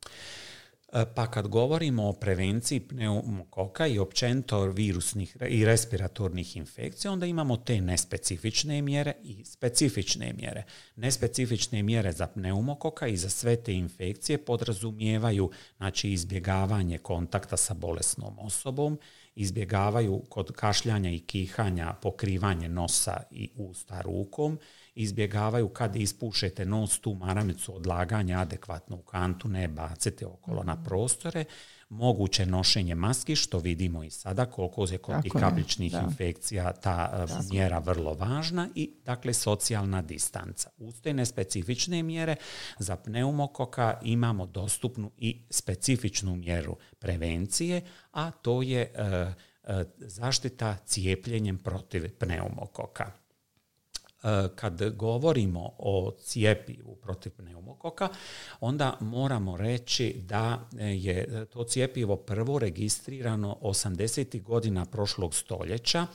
E, 0.94 1.06
pa 1.16 1.32
kad 1.32 1.48
govorimo 1.48 2.10
o 2.10 2.14
prevenciji 2.14 2.80
pneumokoka 2.80 3.88
i 3.88 4.00
općenito 4.00 4.62
virusnih 4.62 5.38
i 5.50 5.66
respiratornih 5.66 6.58
infekcija, 6.58 7.12
onda 7.12 7.26
imamo 7.26 7.58
te 7.58 7.82
nespecifične 7.82 8.82
mjere 8.82 9.14
i 9.24 9.46
specifične 9.46 10.34
mjere. 10.34 10.64
Nespecifične 10.96 11.84
mjere 11.84 12.12
za 12.12 12.28
pneumokoka 12.28 13.08
i 13.08 13.18
za 13.18 13.30
sve 13.30 13.56
te 13.56 13.74
infekcije 13.74 14.46
podrazumijevaju 14.46 15.52
znači, 15.78 16.12
izbjegavanje 16.12 16.98
kontakta 16.98 17.58
sa 17.58 17.74
bolesnom 17.74 18.40
osobom, 18.40 19.00
izbjegavaju 19.36 20.24
kod 20.30 20.52
kašljanja 20.52 21.10
i 21.12 21.20
kihanja 21.20 21.94
pokrivanje 22.02 22.70
nosa 22.70 23.24
i 23.32 23.50
usta 23.56 24.02
rukom, 24.02 24.60
izbjegavaju 24.98 25.70
kad 25.70 25.96
ispušete 25.96 26.66
nos 26.66 27.00
tu 27.00 27.14
maramicu 27.14 27.76
odlaganja 27.76 28.40
adekvatno 28.40 28.96
u 28.96 29.02
kantu, 29.02 29.48
ne 29.48 29.68
bacite 29.68 30.26
okolo 30.26 30.64
na 30.64 30.74
mhm. 30.74 30.84
prostore, 30.84 31.46
moguće 31.90 32.46
nošenje 32.46 32.96
maski, 32.96 33.36
što 33.36 33.60
vidimo 33.60 34.04
i 34.04 34.10
sada 34.10 34.46
koliko 34.46 34.86
je 34.92 34.98
kod 34.98 35.24
tih 35.24 35.32
kapličnih 35.32 35.94
infekcija 35.94 36.74
ta 36.74 37.28
e, 37.30 37.44
mjera 37.52 37.80
vrlo 37.80 38.14
važna 38.14 38.70
i 38.76 38.92
dakle 39.06 39.34
socijalna 39.34 40.02
distanca. 40.02 40.70
Uz 40.78 41.02
te 41.02 41.14
nespecifične 41.14 42.04
mjere 42.04 42.36
za 42.80 42.96
pneumokoka 42.96 44.00
imamo 44.04 44.46
dostupnu 44.46 45.12
i 45.18 45.42
specifičnu 45.50 46.36
mjeru 46.36 46.78
prevencije, 47.00 47.82
a 48.12 48.32
to 48.32 48.62
je 48.62 48.82
e, 48.82 49.34
e, 49.64 49.86
zaštita 49.98 50.78
cijepljenjem 50.86 51.58
protiv 51.58 52.18
pneumokoka. 52.20 53.27
Kad 54.56 54.96
govorimo 54.96 55.72
o 55.78 56.12
cijepivu 56.20 56.96
protiv 56.96 57.32
pneumokoka, 57.32 58.10
onda 58.60 58.98
moramo 59.00 59.58
reći 59.58 60.16
da 60.26 60.70
je 60.80 61.46
to 61.46 61.64
cijepivo 61.64 62.16
prvo 62.16 62.60
registrirano 62.60 63.58
80. 63.62 64.44
godina 64.44 64.86
prošlog 64.86 65.36
stoljeća 65.36 66.08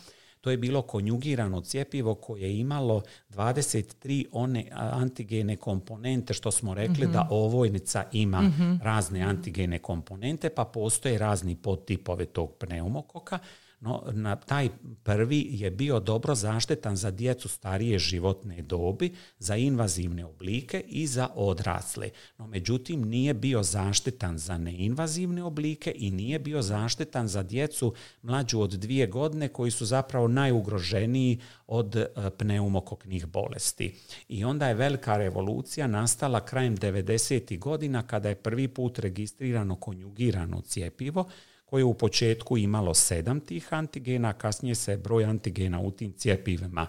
to 0.43 0.51
je 0.51 0.57
bilo 0.57 0.83
konjugirano 0.83 1.61
cjepivo 1.61 2.15
koje 2.15 2.43
je 2.43 2.59
imalo 2.59 3.03
23 3.31 4.27
one 4.33 4.69
antigene 4.73 5.57
komponente, 5.57 6.35
što 6.35 6.51
smo 6.51 6.75
rekli 6.75 7.07
da 7.07 7.21
mhm. 7.21 7.29
ovojnica 7.31 8.05
ima 8.13 8.43
mhm. 8.43 8.75
razne 8.83 9.21
antigene 9.21 9.79
komponente, 9.79 10.51
pa 10.51 10.65
postoje 10.65 11.19
razni 11.19 11.57
podtipove 11.57 12.25
tog 12.25 12.55
pneumokoka 12.59 13.39
no 13.83 14.03
na 14.13 14.37
taj 14.37 14.69
prvi 15.03 15.47
je 15.51 15.71
bio 15.71 16.01
dobro 16.01 16.35
zaštetan 16.35 16.97
za 16.97 17.11
djecu 17.11 17.49
starije 17.49 17.99
životne 17.99 18.63
dobi, 18.63 19.13
za 19.39 19.57
invazivne 19.57 20.25
oblike 20.25 20.85
i 20.89 21.07
za 21.07 21.29
odrasle. 21.35 22.11
No 22.39 22.47
međutim 22.47 23.03
nije 23.03 23.35
bio 23.35 23.63
zaštetan 23.63 24.39
za 24.39 24.59
neinvazivne 24.59 25.43
oblike 25.43 25.93
i 25.97 26.11
nije 26.11 26.39
bio 26.39 26.63
zaštetan 26.63 27.29
za 27.29 27.43
djecu 27.43 27.95
mlađu 28.23 28.61
od 28.61 28.71
dvije 28.71 29.07
godine 29.07 29.49
koji 29.49 29.71
su 29.71 29.87
zapravo 29.87 30.29
najugroženiji 30.29 31.39
od 31.67 31.97
e, 31.97 32.07
pneumokoknih 32.39 33.27
bolesti. 33.27 33.95
I 34.29 34.45
onda 34.45 34.69
je 34.69 34.75
velika 34.75 35.17
revolucija 35.17 35.87
nastala 35.87 36.45
krajem 36.45 36.77
90. 36.77 37.59
godina 37.59 38.03
kada 38.03 38.29
je 38.29 38.35
prvi 38.35 38.69
put 38.69 38.99
registrirano 38.99 39.77
konjugirano 39.77 40.61
cjepivo 40.61 41.29
koje 41.73 41.81
je 41.81 41.85
u 41.85 41.95
početku 41.95 42.59
imalo 42.59 42.95
sedam 42.95 43.41
tih 43.41 43.69
antigena, 43.71 44.33
kasnije 44.33 44.75
se 44.75 44.97
broj 44.97 45.25
antigena 45.25 45.81
u 45.81 45.91
tim 45.91 46.13
cjepivima 46.13 46.87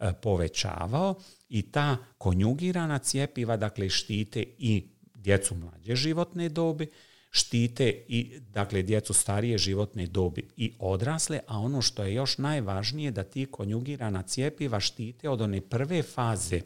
e, 0.00 0.12
povećavao 0.22 1.14
i 1.48 1.62
ta 1.62 1.96
konjugirana 2.18 2.98
cjepiva 2.98 3.56
dakle 3.56 3.88
štite 3.88 4.44
i 4.58 4.86
djecu 5.14 5.54
mlađe 5.54 5.96
životne 5.96 6.48
dobi, 6.48 6.90
štite 7.30 8.04
i 8.08 8.40
dakle 8.40 8.82
djecu 8.82 9.12
starije 9.12 9.58
životne 9.58 10.06
dobi 10.06 10.48
i 10.56 10.72
odrasle, 10.78 11.40
a 11.46 11.58
ono 11.58 11.82
što 11.82 12.02
je 12.02 12.14
još 12.14 12.38
najvažnije 12.38 13.10
da 13.10 13.22
ti 13.22 13.46
konjugirana 13.46 14.22
cjepiva 14.22 14.80
štite 14.80 15.28
od 15.28 15.40
one 15.40 15.60
prve 15.60 16.02
faze 16.02 16.60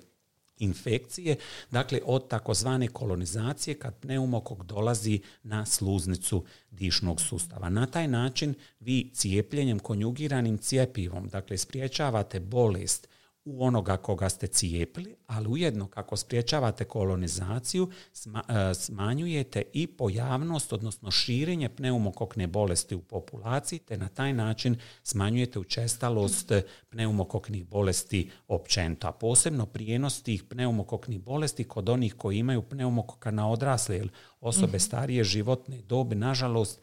infekcije, 0.59 1.37
dakle 1.71 2.01
od 2.05 2.29
takozvane 2.29 2.89
kolonizacije 2.89 3.75
kad 3.75 3.99
pneumokok 3.99 4.65
dolazi 4.65 5.21
na 5.43 5.67
sluznicu 5.67 6.45
dišnog 6.71 7.21
sustava. 7.21 7.69
Na 7.69 7.87
taj 7.87 8.09
način 8.09 8.55
vi 8.81 9.11
cijepljenjem 9.15 9.79
konjugiranim 9.79 10.59
cijepivom, 10.59 11.29
dakle 11.29 11.59
spriječavate 11.59 12.41
bolest 12.41 13.09
u 13.45 13.67
onoga 13.67 13.97
koga 13.97 14.29
ste 14.29 14.47
cijepili, 14.47 15.17
ali 15.27 15.49
ujedno 15.49 15.87
kako 15.87 16.17
spriječavate 16.17 16.85
kolonizaciju, 16.85 17.91
e, 18.15 18.75
smanjujete 18.75 19.63
i 19.73 19.87
pojavnost, 19.87 20.73
odnosno 20.73 21.11
širenje 21.11 21.69
pneumokokne 21.69 22.47
bolesti 22.47 22.95
u 22.95 23.01
populaciji, 23.01 23.79
te 23.79 23.97
na 23.97 24.09
taj 24.09 24.33
način 24.33 24.77
smanjujete 25.03 25.59
učestalost 25.59 26.53
pneumokoknih 26.91 27.67
bolesti 27.67 28.31
općenito, 28.49 29.09
a 29.09 29.13
posebno 29.13 29.67
prijenos 29.67 30.23
tih 30.23 30.45
pneumokoknih 30.45 31.21
bolesti 31.21 31.65
kod 31.65 31.89
onih 31.89 32.15
koji 32.15 32.39
imaju 32.39 32.63
pneumokoka 32.63 33.31
na 33.31 33.51
odrasle, 33.51 33.97
jer 33.97 34.09
osobe 34.41 34.77
mhm. 34.77 34.79
starije 34.79 35.25
životne 35.25 35.83
dobi, 35.83 36.15
nažalost, 36.15 36.81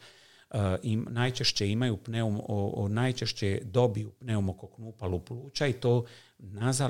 im 0.82 1.06
najčešće 1.10 1.70
imaju 1.70 1.96
pneum, 1.96 2.40
o, 2.48 2.88
najčešće 2.88 3.60
dobiju 3.64 4.10
pneumokoknu 4.10 4.88
upalu 4.88 5.20
pluća 5.20 5.66
i 5.66 5.72
to 5.72 6.04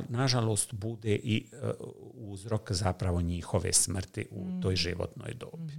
nažalost 0.09 0.73
bude 0.73 1.15
i 1.15 1.47
e, 1.53 1.71
uzrok 2.15 2.73
zapravo 2.73 3.21
njihove 3.21 3.73
smrti 3.73 4.27
u 4.31 4.45
mm. 4.45 4.61
toj 4.63 4.77
životnoj 4.77 5.35
dobi. 5.35 5.73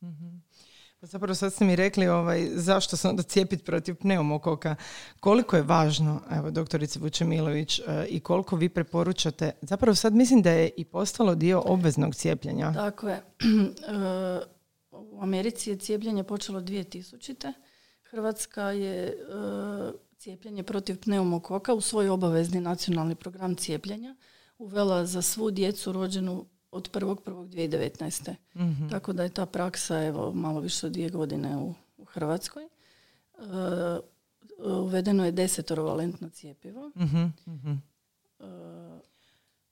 mm 0.00 0.40
Pa 1.00 1.06
zapravo 1.06 1.34
sad 1.34 1.52
ste 1.52 1.64
mi 1.64 1.76
rekli 1.76 2.08
ovaj, 2.08 2.48
zašto 2.54 2.96
se 2.96 3.08
onda 3.08 3.22
cijepiti 3.22 3.64
protiv 3.64 3.94
pneumokoka. 3.94 4.74
Koliko 5.20 5.56
je 5.56 5.62
važno, 5.62 6.20
evo 6.30 6.50
doktorice 6.50 6.98
Vučemilović, 6.98 7.78
e, 7.78 8.06
i 8.08 8.20
koliko 8.20 8.56
vi 8.56 8.68
preporučate, 8.68 9.52
zapravo 9.62 9.94
sad 9.94 10.14
mislim 10.14 10.42
da 10.42 10.50
je 10.50 10.70
i 10.76 10.84
postalo 10.84 11.34
dio 11.34 11.62
obveznog 11.64 12.14
cijepljenja. 12.14 12.72
Tako 12.72 13.08
je. 13.08 13.22
E, 15.00 15.02
u 15.10 15.22
Americi 15.22 15.70
je 15.70 15.76
cijepljenje 15.76 16.24
počelo 16.24 16.60
2000. 16.60 17.52
Hrvatska 18.02 18.62
je 18.62 19.16
cijepljenje 20.16 20.62
protiv 20.62 21.00
pneumokoka 21.00 21.74
u 21.74 21.80
svoj 21.80 22.08
obavezni 22.08 22.60
nacionalni 22.60 23.14
program 23.14 23.54
cijepljenja 23.54 24.16
uvela 24.58 25.06
za 25.06 25.22
svu 25.22 25.50
djecu 25.50 25.92
rođenu 25.92 26.46
od 26.70 26.90
1.1.2019. 26.90 28.34
mm 28.54 28.88
Tako 28.90 29.12
da 29.12 29.22
je 29.22 29.28
ta 29.28 29.46
praksa 29.46 30.02
evo, 30.02 30.32
malo 30.32 30.60
više 30.60 30.86
od 30.86 30.92
dvije 30.92 31.10
godine 31.10 31.56
u, 31.56 31.74
u 31.96 32.04
Hrvatskoj. 32.04 32.64
E, 32.64 32.68
uvedeno 34.64 35.24
je 35.24 35.32
desetorovalentno 35.32 36.30
cijepivo. 36.30 36.90
mm 36.96 37.90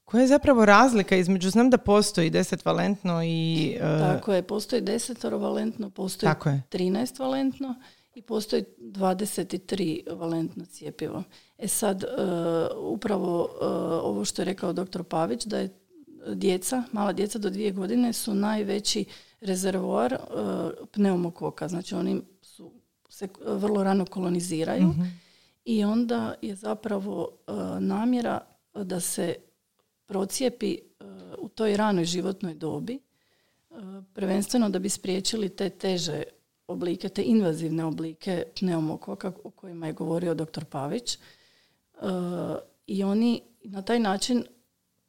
koja 0.09 0.21
je 0.21 0.27
zapravo 0.27 0.65
razlika 0.65 1.17
između, 1.17 1.51
znam 1.51 1.71
da 1.71 1.79
postoji 1.79 2.31
desetvalentno 2.31 3.23
i... 3.25 3.77
Uh... 3.77 4.01
Tako 4.01 4.33
je, 4.35 4.43
postoji 4.43 4.83
desetorovalentno, 4.83 5.91
postoji 5.91 6.29
Tako 6.29 6.49
je. 6.49 6.63
13 6.71 7.21
valentno 7.21 7.75
i 8.15 8.23
postoji 8.23 8.65
23 8.81 10.19
valentno 10.19 10.65
cijepivo. 10.65 11.23
E 11.59 11.69
sad, 11.69 12.05
e, 12.05 12.07
upravo 12.77 13.49
e, 13.63 13.65
ovo 14.03 14.25
što 14.25 14.43
je 14.43 14.47
rekao 14.47 14.73
dr. 14.73 15.03
Pavić, 15.03 15.45
da 15.45 15.59
je 15.59 15.69
djeca, 16.27 16.83
mala 16.93 17.13
djeca 17.13 17.39
do 17.39 17.51
dvije 17.51 17.71
godine 17.71 18.13
su 18.13 18.35
najveći 18.35 19.05
rezervoar 19.41 20.13
e, 20.13 20.19
pneumokoka. 20.93 21.69
Znači 21.69 21.95
oni 21.95 22.23
su, 22.43 22.73
se 23.09 23.29
vrlo 23.47 23.83
rano 23.85 24.05
koloniziraju 24.05 24.87
mhm. 24.87 25.03
i 25.65 25.85
onda 25.85 26.35
je 26.43 26.55
zapravo 26.55 27.29
namjera 27.81 28.41
da 28.75 29.01
se 29.01 29.35
procijepi 30.09 30.79
u 31.39 31.49
toj 31.49 31.77
ranoj 31.77 32.05
životnoj 32.05 32.55
dobi 32.55 32.99
prvenstveno 34.15 34.69
da 34.69 34.79
bi 34.79 34.89
spriječili 34.89 35.49
te 35.49 35.71
teže 35.71 36.23
oblike, 36.67 37.09
te 37.09 37.23
invazivne 37.23 37.85
oblike 37.85 38.45
pneumokoka 38.59 39.33
o 39.45 39.51
kojima 39.51 39.87
je 39.87 39.93
govorio 39.93 40.35
dr. 40.35 40.65
Pavić. 40.65 41.15
E, 41.15 41.19
I 42.87 43.05
oni 43.05 43.43
na 43.63 43.83
taj 43.83 43.99
način 43.99 44.45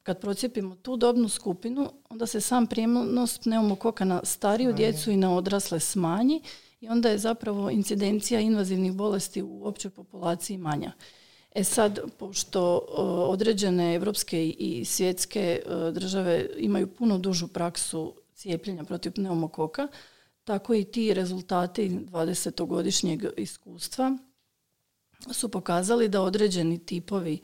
kad 0.04 0.22
procijepimo 0.22 0.76
tu 0.76 0.98
dobnu 0.98 1.30
skupinu, 1.30 1.92
onda 2.10 2.26
se 2.26 2.42
sam 2.42 2.68
prijenos 2.68 3.38
pneumokoka 3.38 4.06
na 4.06 4.22
stariju 4.24 4.74
djecu 4.74 5.12
i 5.12 5.18
na 5.18 5.36
odrasle 5.36 5.80
smanji 5.80 6.42
i 6.82 6.90
onda 6.90 7.10
je 7.10 7.18
zapravo 7.18 7.70
incidencija 7.70 8.40
invazivnih 8.40 8.94
bolesti 8.94 9.42
u 9.42 9.66
općoj 9.66 9.92
populaciji 9.92 10.58
manja. 10.58 10.92
E 11.56 11.64
sad, 11.64 12.00
pošto 12.18 12.78
određene 13.30 13.96
evropske 13.96 14.50
i 14.50 14.86
svjetske 14.86 15.62
e, 15.66 15.92
države 15.92 16.50
imaju 16.58 16.88
puno 16.88 17.18
dužu 17.18 17.48
praksu 17.48 18.14
cijepljenja 18.34 18.84
protiv 18.84 19.12
pneumokoka, 19.12 19.88
tako 20.44 20.74
i 20.74 20.84
ti 20.84 21.14
rezultati 21.14 21.90
20-godišnjeg 21.90 23.30
iskustva 23.38 24.18
su 25.32 25.50
pokazali 25.50 26.10
da 26.10 26.22
određeni 26.22 26.86
tipovi 26.86 27.40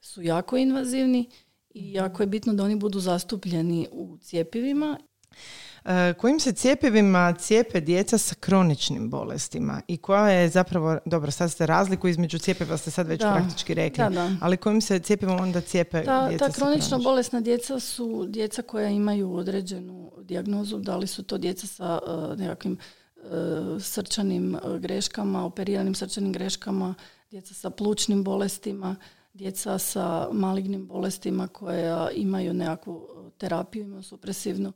su 0.00 0.22
jako 0.22 0.56
invazivni 0.56 1.30
i 1.70 1.92
jako 1.92 2.22
je 2.22 2.26
bitno 2.26 2.54
da 2.54 2.64
oni 2.64 2.76
budu 2.76 3.00
zastupljeni 3.00 3.88
u 3.92 4.18
cjepivima. 4.18 4.98
E, 4.98 5.69
kojim 6.16 6.40
se 6.40 6.52
cijepivima 6.52 7.34
cijepe 7.38 7.80
djeca 7.80 8.18
sa 8.18 8.34
kroničnim 8.40 9.10
bolestima 9.10 9.82
i 9.88 9.96
koja 9.96 10.30
je 10.30 10.48
zapravo, 10.48 10.98
dobro 11.04 11.30
sad 11.30 11.50
ste 11.50 11.66
razliku 11.66 12.08
između 12.08 12.38
cijepiva 12.38 12.76
ste 12.76 12.90
sad 12.90 13.06
već 13.06 13.20
praktički 13.20 13.74
rekli, 13.74 14.04
ali 14.40 14.56
kojim 14.56 14.80
se 14.80 14.98
cijepivom 14.98 15.40
onda 15.40 15.60
cijepe 15.60 16.04
ta, 16.04 16.28
djeca 16.28 16.46
Ta 16.48 16.52
kronično 16.52 16.98
bolesna 16.98 17.40
djeca 17.40 17.80
su 17.80 18.26
djeca 18.28 18.62
koja 18.62 18.88
imaju 18.88 19.34
određenu 19.34 20.12
dijagnozu, 20.22 20.78
da 20.78 20.96
li 20.96 21.06
su 21.06 21.22
to 21.22 21.38
djeca 21.38 21.66
sa 21.66 21.98
uh, 22.06 22.38
nekakvim 22.38 22.78
uh, 23.16 23.82
srčanim 23.82 24.58
greškama, 24.78 25.44
operiranim 25.44 25.94
srčanim 25.94 26.32
greškama, 26.32 26.94
djeca 27.30 27.54
sa 27.54 27.70
plućnim 27.70 28.24
bolestima, 28.24 28.96
djeca 29.34 29.78
sa 29.78 30.28
malignim 30.32 30.86
bolestima 30.86 31.48
koja 31.48 32.10
imaju 32.10 32.54
nekakvu 32.54 33.08
terapiju 33.38 33.84
imunosupresivnu 33.84 34.72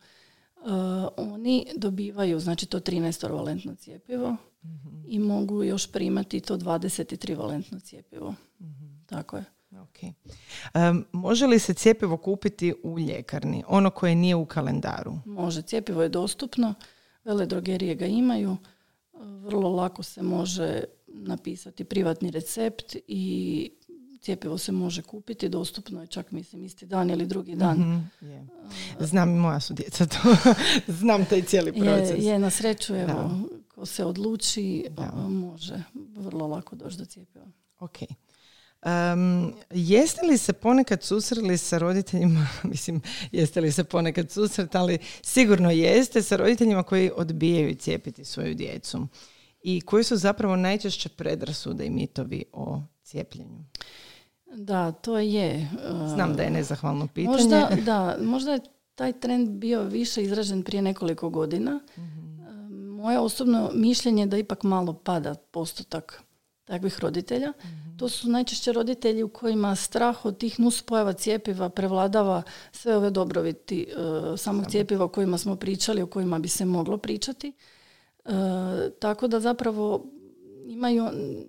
uh, 0.64 1.08
oni 1.16 1.66
dobivaju 1.76 2.40
znači 2.40 2.66
to 2.66 2.80
13 2.80 3.32
valentno 3.32 3.74
cijepivo 3.74 4.36
i 5.06 5.18
mogu 5.18 5.64
još 5.64 5.92
primati 5.92 6.40
to 6.40 6.56
23 6.58 7.36
valentno 7.36 7.80
cijepivo. 7.80 8.34
Tako 9.06 9.36
je. 9.36 9.44
Okay. 9.70 10.12
Um, 10.90 11.04
može 11.12 11.46
li 11.46 11.58
se 11.58 11.74
cijepivo 11.74 12.16
kupiti 12.16 12.74
u 12.82 12.98
ljekarni, 12.98 13.64
ono 13.68 13.90
koje 13.90 14.14
nije 14.14 14.34
u 14.34 14.46
kalendaru? 14.46 15.12
Može, 15.24 15.62
cijepivo 15.62 16.02
je 16.02 16.08
dostupno, 16.08 16.74
vele 17.24 17.46
drogerije 17.46 17.94
ga 17.94 18.06
imaju, 18.06 18.56
vrlo 19.20 19.68
lako 19.68 20.02
se 20.02 20.22
može 20.22 20.84
napisati 21.06 21.84
privatni 21.84 22.30
recept 22.30 22.96
i 23.08 23.70
cijepivo 24.24 24.58
se 24.58 24.72
može 24.72 25.02
kupiti, 25.02 25.48
dostupno 25.48 26.00
je 26.00 26.06
čak 26.06 26.30
mislim 26.30 26.64
isti 26.64 26.86
dan 26.86 27.10
ili 27.10 27.26
drugi 27.26 27.56
dan. 27.56 27.78
Mhm, 27.78 28.26
je. 28.30 28.46
Znam 29.00 29.30
i 29.30 29.38
moja 29.38 29.60
su 29.60 29.74
djeca 29.74 30.06
to. 30.06 30.18
Znam 31.00 31.24
taj 31.24 31.42
cijeli 31.42 31.72
proces. 31.72 32.18
Je, 32.18 32.24
je 32.24 32.38
na 32.38 32.50
sreću, 32.50 32.94
evo, 32.94 33.30
ko 33.74 33.86
se 33.86 34.04
odluči, 34.04 34.86
može 35.28 35.82
vrlo 36.16 36.46
lako 36.46 36.76
doći 36.76 36.98
do 36.98 37.04
cijepiva. 37.04 37.46
Ok. 37.78 37.96
Um, 38.84 39.52
jeste 39.70 40.26
li 40.26 40.38
se 40.38 40.52
ponekad 40.52 41.02
susreli 41.02 41.58
sa 41.58 41.78
roditeljima, 41.78 42.48
mislim, 42.72 43.00
jeste 43.32 43.60
li 43.60 43.72
se 43.72 43.84
ponekad 43.84 44.30
susretali, 44.30 44.98
sigurno 45.22 45.70
jeste, 45.70 46.22
sa 46.22 46.36
roditeljima 46.36 46.82
koji 46.82 47.10
odbijaju 47.16 47.74
cijepiti 47.74 48.24
svoju 48.24 48.54
djecu 48.54 49.08
i 49.62 49.80
koji 49.80 50.04
su 50.04 50.16
zapravo 50.16 50.56
najčešće 50.56 51.08
predrasude 51.08 51.86
i 51.86 51.90
mitovi 51.90 52.44
o 52.52 52.82
cijepljenju? 53.02 53.64
Da, 54.54 54.92
to 54.92 55.18
je. 55.18 55.70
Znam 56.14 56.36
da 56.36 56.42
je 56.42 56.50
nezahvalno 56.50 57.06
pitanje. 57.06 57.36
Možda, 57.36 57.68
da, 57.86 58.16
možda 58.20 58.52
je 58.52 58.60
taj 58.94 59.12
trend 59.12 59.48
bio 59.48 59.82
više 59.82 60.22
izražen 60.22 60.62
prije 60.62 60.82
nekoliko 60.82 61.30
godina. 61.30 61.80
mm 61.96 62.24
Moje 63.04 63.18
osobno 63.18 63.70
mišljenje 63.74 64.22
je 64.22 64.26
da 64.26 64.36
ipak 64.36 64.62
malo 64.62 64.92
pada 64.92 65.34
postotak 65.34 66.22
takvih 66.64 67.00
roditelja. 67.00 67.52
Mhm. 67.60 67.96
To 67.96 68.08
su 68.08 68.28
najčešće 68.28 68.72
roditelji 68.72 69.22
u 69.22 69.28
kojima 69.28 69.76
strah 69.76 70.24
od 70.24 70.38
tih 70.38 70.60
nuspojava 70.60 71.12
cijepiva 71.12 71.68
prevladava 71.68 72.42
sve 72.72 72.96
ove 72.96 73.10
dobrobiti 73.10 73.86
uh, 73.96 74.38
samog 74.38 74.64
cijepiva 74.70 75.04
o 75.04 75.08
kojima 75.08 75.38
smo 75.38 75.56
pričali, 75.56 76.02
o 76.02 76.06
kojima 76.06 76.38
bi 76.38 76.48
se 76.48 76.64
moglo 76.64 76.96
pričati. 76.96 77.52
E, 78.24 78.30
tako 78.98 79.28
da 79.28 79.40
zapravo 79.40 80.06
imaju, 80.66 81.04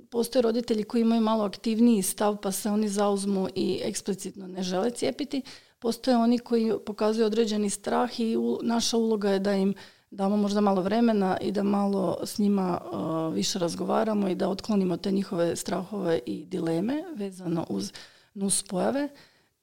postoje 0.09 0.41
roditelji 0.41 0.83
koji 0.83 1.01
imaju 1.01 1.21
malo 1.21 1.43
aktivniji 1.43 2.01
stav 2.01 2.37
pa 2.41 2.51
se 2.51 2.69
oni 2.69 2.89
zauzmu 2.89 3.47
i 3.55 3.81
eksplicitno 3.83 4.47
ne 4.47 4.63
žele 4.63 4.91
cijepiti. 4.91 5.41
Postoje 5.79 6.17
oni 6.17 6.39
koji 6.39 6.73
pokazuju 6.85 7.25
određeni 7.25 7.69
strah 7.69 8.19
i 8.19 8.37
naša 8.61 8.97
uloga 8.97 9.29
je 9.29 9.39
da 9.39 9.53
im 9.53 9.73
damo 10.11 10.37
možda 10.37 10.61
malo 10.61 10.81
vremena 10.81 11.37
i 11.41 11.51
da 11.51 11.63
malo 11.63 12.17
s 12.23 12.39
njima 12.39 12.81
uh, 12.81 13.33
više 13.33 13.59
razgovaramo 13.59 14.27
i 14.27 14.35
da 14.35 14.49
otklonimo 14.49 14.97
te 14.97 15.11
njihove 15.11 15.55
strahove 15.55 16.19
i 16.25 16.45
dileme 16.45 17.03
vezano 17.15 17.65
uz 17.69 17.91
nus 18.33 18.63
pojave. 18.63 19.09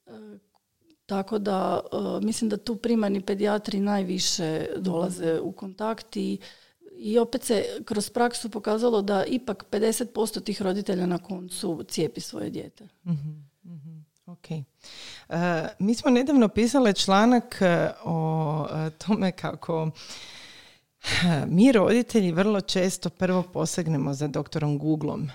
Uh, 0.06 0.12
tako 1.06 1.38
da 1.38 1.80
uh, 1.92 2.22
mislim 2.22 2.50
da 2.50 2.56
tu 2.56 2.76
primarni 2.76 3.20
pedijatri 3.20 3.80
najviše 3.80 4.66
dolaze 4.76 5.40
u 5.40 5.52
kontakt 5.52 6.16
i, 6.16 6.38
i 7.02 7.18
opet 7.18 7.44
se 7.44 7.64
kroz 7.84 8.10
praksu 8.10 8.50
pokazalo 8.50 9.02
da 9.02 9.24
ipak 9.24 9.64
50% 9.70 10.44
tih 10.44 10.62
roditelja 10.62 11.06
na 11.06 11.18
koncu 11.18 11.84
cijepi 11.88 12.20
svoje 12.20 12.50
dijete. 12.50 12.88
mm 13.04 13.52
Ok. 14.26 14.46
mi 15.78 15.94
smo 15.94 16.10
nedavno 16.10 16.48
pisali 16.48 16.94
članak 16.94 17.62
o 18.04 18.66
tome 18.98 19.32
kako 19.32 19.90
mi 21.56 21.72
roditelji 21.72 22.32
vrlo 22.32 22.60
često 22.60 23.10
prvo 23.10 23.42
posegnemo 23.42 24.14
za 24.14 24.28
doktorom 24.28 24.78
Googlom. 24.78 25.30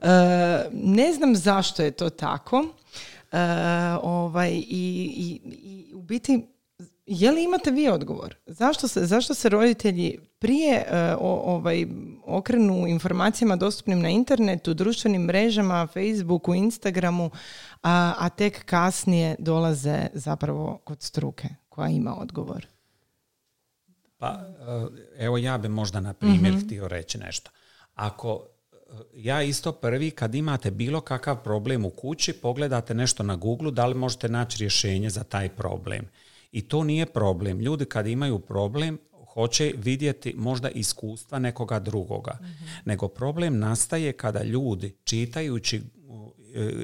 E, 0.00 0.08
ne 0.72 1.12
znam 1.12 1.36
zašto 1.36 1.82
je 1.82 1.90
to 1.90 2.10
tako. 2.10 2.64
E, 3.32 3.38
ovaj, 4.02 4.50
i, 4.52 4.62
i, 4.68 5.40
i 5.44 5.94
u 5.94 6.02
biti 6.02 6.46
je 7.06 7.30
li 7.30 7.44
imate 7.44 7.70
vi 7.70 7.88
odgovor? 7.88 8.36
Zašto 8.46 8.88
se, 8.88 9.06
zašto 9.06 9.34
se 9.34 9.48
roditelji 9.48 10.18
prije 10.38 10.74
e, 10.74 11.14
ovaj, 11.20 11.86
okrenu 12.24 12.86
informacijama 12.86 13.56
dostupnim 13.56 14.00
na 14.00 14.08
internetu, 14.08 14.74
društvenim 14.74 15.22
mrežama, 15.22 15.86
Facebooku, 15.86 16.54
Instagramu, 16.54 17.30
a, 17.82 18.14
a 18.18 18.28
tek 18.28 18.64
kasnije 18.64 19.36
dolaze 19.38 20.06
zapravo 20.12 20.78
kod 20.84 21.02
struke 21.02 21.48
koja 21.68 21.88
ima 21.88 22.14
odgovor? 22.20 22.66
Pa 24.18 24.28
eh, 24.28 25.24
evo 25.24 25.38
ja 25.38 25.58
bi 25.58 25.68
možda 25.68 26.00
na 26.00 26.12
primjer 26.12 26.54
mm 26.54 26.66
htio 26.66 26.88
reći 26.88 27.18
nešto. 27.18 27.50
Ako 27.94 28.42
eh, 28.42 28.94
ja 29.14 29.42
isto 29.42 29.72
prvi 29.72 30.10
kad 30.10 30.34
imate 30.34 30.70
bilo 30.70 31.00
kakav 31.00 31.42
problem 31.42 31.84
u 31.84 31.90
kući, 31.90 32.32
pogledate 32.32 32.94
nešto 32.94 33.22
na 33.22 33.36
Google, 33.36 33.72
da 33.72 33.86
li 33.86 33.94
možete 33.94 34.28
naći 34.28 34.58
rješenje 34.58 35.10
za 35.10 35.24
taj 35.24 35.48
problem. 35.48 36.08
I 36.52 36.68
to 36.68 36.84
nije 36.84 37.06
problem. 37.06 37.60
Ljudi 37.60 37.84
kad 37.84 38.06
imaju 38.06 38.38
problem, 38.38 38.98
hoće 39.38 39.74
vidjeti 39.76 40.34
možda 40.36 40.68
iskustva 40.68 41.38
nekoga 41.38 41.78
drugoga. 41.78 42.38
Mhm. 42.40 42.64
Nego 42.84 43.08
problem 43.08 43.58
nastaje 43.58 44.12
kada 44.12 44.42
ljudi 44.42 44.96
čitajući 45.04 45.76
eh, 45.76 45.82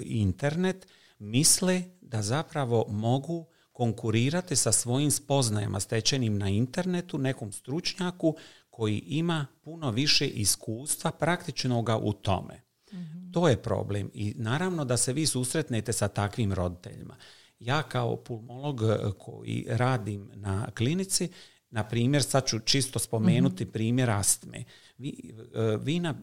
internet 0.04 0.86
misle 1.18 1.82
da 2.00 2.22
zapravo 2.22 2.86
mogu 2.88 3.46
konkurirati 3.72 4.56
sa 4.56 4.72
svojim 4.72 5.10
spoznajama 5.10 5.80
stečenim 5.80 6.38
na 6.38 6.48
internetu 6.48 7.18
nekom 7.18 7.52
stručnjaku 7.52 8.36
koji 8.70 8.98
ima 8.98 9.46
puno 9.62 9.90
više 9.90 10.26
iskustva 10.26 11.10
praktičnoga 11.10 11.96
u 11.96 12.12
tome. 12.12 12.62
Mhm. 12.92 13.30
To 13.32 13.48
je 13.48 13.62
problem 13.62 14.10
i 14.14 14.34
naravno 14.36 14.84
da 14.84 14.96
se 14.96 15.12
vi 15.12 15.26
susretnete 15.26 15.92
sa 15.92 16.08
takvim 16.08 16.52
roditeljima. 16.52 17.16
Ja 17.58 17.82
kao 17.82 18.16
pulmolog 18.16 18.82
eh, 18.82 18.96
koji 19.18 19.66
radim 19.68 20.30
na 20.34 20.70
klinici, 20.70 21.28
na 21.74 21.84
primjer, 21.84 22.22
sad 22.22 22.46
ću 22.46 22.58
čisto 22.58 22.98
spomenuti 22.98 23.64
mm 23.64 23.72
primjer 23.72 24.10
astme. 24.10 24.64
Vi, 24.98 25.34
e, 25.54 25.76
vi 25.82 26.00
na, 26.00 26.10
e, 26.10 26.14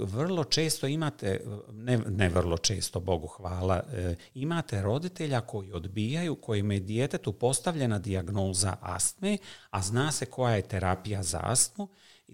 vrlo 0.00 0.44
često 0.44 0.86
imate, 0.86 1.40
ne, 1.72 1.98
ne 2.08 2.28
vrlo 2.28 2.58
često, 2.58 3.00
Bogu 3.00 3.26
hvala, 3.26 3.82
e, 3.92 4.14
imate 4.34 4.82
roditelja 4.82 5.40
koji 5.40 5.72
odbijaju, 5.72 6.34
kojima 6.34 6.74
je 6.74 6.80
djetetu 6.80 7.32
postavljena 7.32 7.98
dijagnoza 7.98 8.76
astme, 8.80 9.38
a 9.70 9.82
zna 9.82 10.12
se 10.12 10.26
koja 10.26 10.54
je 10.54 10.62
terapija 10.62 11.22
za 11.22 11.40
astmu, 11.42 11.88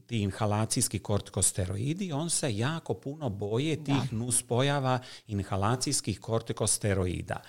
ti 0.06 0.18
inhalacijski 0.18 0.98
kortikosteroidi, 0.98 2.12
on 2.12 2.30
se 2.30 2.56
jako 2.56 2.94
puno 2.94 3.28
boje 3.28 3.84
tih 3.84 4.12
nuspojava 4.12 4.98
inhalacijskih 5.26 6.20
kortikosteroida 6.20 7.42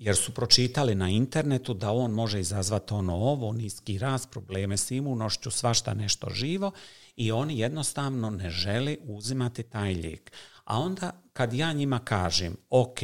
jer 0.00 0.16
su 0.16 0.34
pročitali 0.34 0.94
na 0.94 1.08
internetu 1.08 1.74
da 1.74 1.92
on 1.92 2.10
može 2.10 2.40
izazvati 2.40 2.94
ono 2.94 3.14
ovo, 3.14 3.52
niski 3.52 3.98
rast, 3.98 4.30
probleme 4.30 4.76
s 4.76 4.90
imunošću, 4.90 5.50
svašta 5.50 5.94
nešto 5.94 6.30
živo 6.30 6.70
i 7.16 7.32
oni 7.32 7.58
jednostavno 7.58 8.30
ne 8.30 8.50
žele 8.50 8.96
uzimati 9.02 9.62
taj 9.62 9.94
lijek. 9.94 10.32
A 10.64 10.78
onda 10.78 11.22
kad 11.32 11.52
ja 11.52 11.72
njima 11.72 11.98
kažem, 11.98 12.56
ok, 12.70 12.98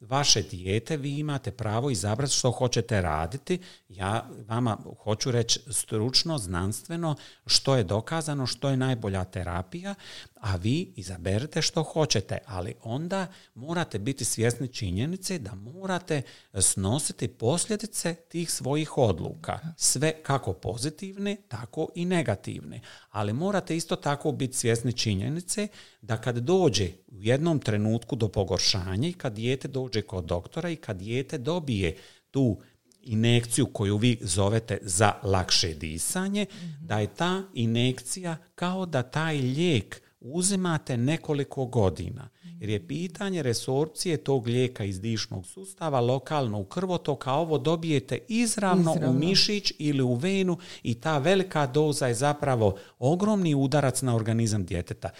vaše 0.00 0.42
dijete, 0.42 0.96
vi 0.96 1.18
imate 1.18 1.50
pravo 1.50 1.90
izabrati 1.90 2.34
što 2.34 2.50
hoćete 2.50 3.00
raditi. 3.00 3.58
Ja 3.88 4.28
vama 4.48 4.78
hoću 5.02 5.30
reći 5.30 5.60
stručno, 5.70 6.38
znanstveno, 6.38 7.14
što 7.46 7.76
je 7.76 7.84
dokazano, 7.84 8.46
što 8.46 8.68
je 8.68 8.76
najbolja 8.76 9.24
terapija, 9.24 9.94
a 10.34 10.56
vi 10.56 10.92
izaberete 10.96 11.62
što 11.62 11.82
hoćete, 11.82 12.38
ali 12.46 12.74
onda 12.82 13.26
morate 13.54 13.98
biti 13.98 14.24
svjesni 14.24 14.68
činjenice 14.68 15.38
da 15.38 15.54
morate 15.54 16.22
snositi 16.60 17.28
posljedice 17.28 18.14
tih 18.14 18.50
svojih 18.50 18.98
odluka. 18.98 19.58
Sve 19.76 20.22
kako 20.22 20.52
pozitivne, 20.52 21.36
tako 21.48 21.88
i 21.94 22.04
negativne. 22.04 22.80
Ali 23.10 23.32
morate 23.32 23.76
isto 23.76 23.96
tako 23.96 24.32
biti 24.32 24.56
svjesni 24.56 24.92
činjenice 24.92 25.68
da 26.02 26.20
kad 26.20 26.36
dođe 26.36 26.88
u 27.08 27.22
jednom 27.22 27.58
trenutku 27.58 28.16
do 28.16 28.28
pogoršanja 28.28 29.08
i 29.08 29.12
kad 29.12 29.32
dijete 29.32 29.68
dođe 29.68 29.85
kod 30.06 30.24
doktora 30.24 30.70
i 30.70 30.76
kad 30.76 30.96
dijete 30.96 31.38
dobije 31.38 31.96
tu 32.30 32.58
inekciju 33.02 33.66
koju 33.66 33.96
vi 33.96 34.18
zovete 34.20 34.78
za 34.82 35.12
lakše 35.22 35.74
disanje, 35.74 36.46
da 36.80 36.98
je 36.98 37.06
ta 37.06 37.42
inekcija 37.54 38.36
kao 38.54 38.86
da 38.86 39.02
taj 39.02 39.36
lijek 39.36 40.02
uzimate 40.20 40.96
nekoliko 40.96 41.66
godina. 41.66 42.28
Jer 42.60 42.70
je 42.70 42.88
pitanje 42.88 43.42
resorpcije 43.42 44.16
tog 44.16 44.46
lijeka 44.46 44.84
iz 44.84 45.00
dišnog 45.00 45.46
sustava 45.46 46.00
lokalno 46.00 46.60
u 46.60 46.64
krvotok, 46.64 47.26
a 47.26 47.32
ovo 47.32 47.58
dobijete 47.58 48.18
izravno, 48.28 48.94
izravno, 48.94 49.10
u 49.10 49.18
mišić 49.18 49.72
ili 49.78 50.02
u 50.02 50.14
venu 50.14 50.58
i 50.82 50.94
ta 50.94 51.18
velika 51.18 51.66
doza 51.66 52.06
je 52.06 52.14
zapravo 52.14 52.76
ogromni 52.98 53.54
udarac 53.54 54.02
na 54.02 54.16
organizam 54.16 54.64
djeteta. 54.64 55.10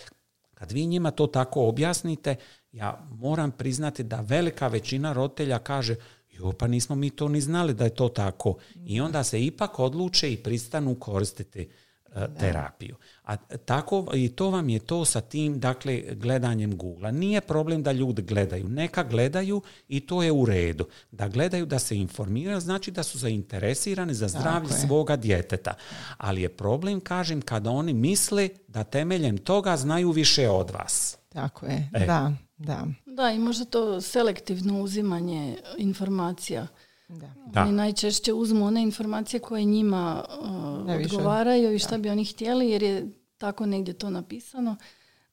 Kad 0.55 0.73
vi 0.73 0.87
njima 0.87 1.11
to 1.11 1.27
tako 1.27 1.69
objasnite, 1.69 2.37
ja 2.77 3.07
moram 3.11 3.51
priznati 3.51 4.03
da 4.03 4.21
velika 4.21 4.69
većina 4.69 5.13
roditelja 5.13 5.59
kaže 5.59 5.97
jo 6.31 6.53
pa 6.53 6.67
nismo 6.67 6.97
mi 6.97 7.11
to 7.11 7.29
ni 7.29 7.41
znali 7.41 7.75
da 7.75 7.85
je 7.85 7.95
to 7.95 8.09
tako. 8.09 8.57
I 8.87 9.01
onda 9.01 9.25
se 9.25 9.45
ipak 9.45 9.79
odluče 9.79 10.33
i 10.33 10.37
pristanu 10.37 10.95
koristiti 10.95 11.69
E, 12.17 12.27
terapiju. 12.39 12.97
A 13.25 13.37
tako 13.37 14.07
i 14.15 14.29
to 14.29 14.51
vam 14.51 14.69
je 14.69 14.79
to 14.79 15.05
sa 15.05 15.21
tim 15.21 15.61
dakle 15.61 16.03
gledanjem 16.13 16.77
Google. 16.77 17.13
Nije 17.13 17.41
problem 17.41 17.83
da 17.83 17.93
ljudi 17.93 18.23
gledaju, 18.23 18.69
neka 18.69 19.05
gledaju 19.05 19.63
i 19.89 20.01
to 20.01 20.23
je 20.23 20.33
u 20.33 20.45
redu. 20.45 20.87
Da 21.11 21.29
gledaju 21.29 21.67
da 21.67 21.79
se 21.79 21.97
informiraju 21.97 22.61
znači 22.61 22.91
da 22.91 23.03
su 23.03 23.19
zainteresirani 23.19 24.15
za 24.15 24.29
zdravlje 24.29 24.73
svoga 24.87 25.17
djeteta. 25.17 25.75
Ali 26.17 26.43
je 26.43 26.49
problem 26.49 27.01
kažem 27.01 27.43
kada 27.43 27.71
oni 27.71 27.93
misle 27.93 28.49
da 28.69 28.85
temeljem 28.85 29.39
toga 29.39 29.77
znaju 29.77 30.11
više 30.11 30.49
od 30.49 30.71
vas. 30.71 31.19
Tako 31.29 31.67
je, 31.67 31.91
e. 31.95 32.07
da. 32.07 32.33
Da. 32.57 32.87
Da, 33.07 33.31
i 33.31 33.39
možda 33.39 33.65
to 33.65 34.01
selektivno 34.01 34.83
uzimanje 34.83 35.57
informacija. 35.79 36.67
Da. 37.09 37.63
Oni 37.63 37.73
najčešće 37.73 38.33
uzmu 38.33 38.65
one 38.67 38.83
informacije 38.83 39.41
koje 39.41 39.65
njima 39.65 40.25
uh, 40.41 41.05
odgovaraju 41.05 41.75
i 41.75 41.79
šta 41.79 41.99
bi 41.99 42.11
oni 42.11 42.25
htjeli 42.25 42.71
jer 42.71 42.83
je 42.83 43.11
tako 43.39 43.67
negdje 43.67 43.95
to 43.95 44.11
napisano. 44.11 44.77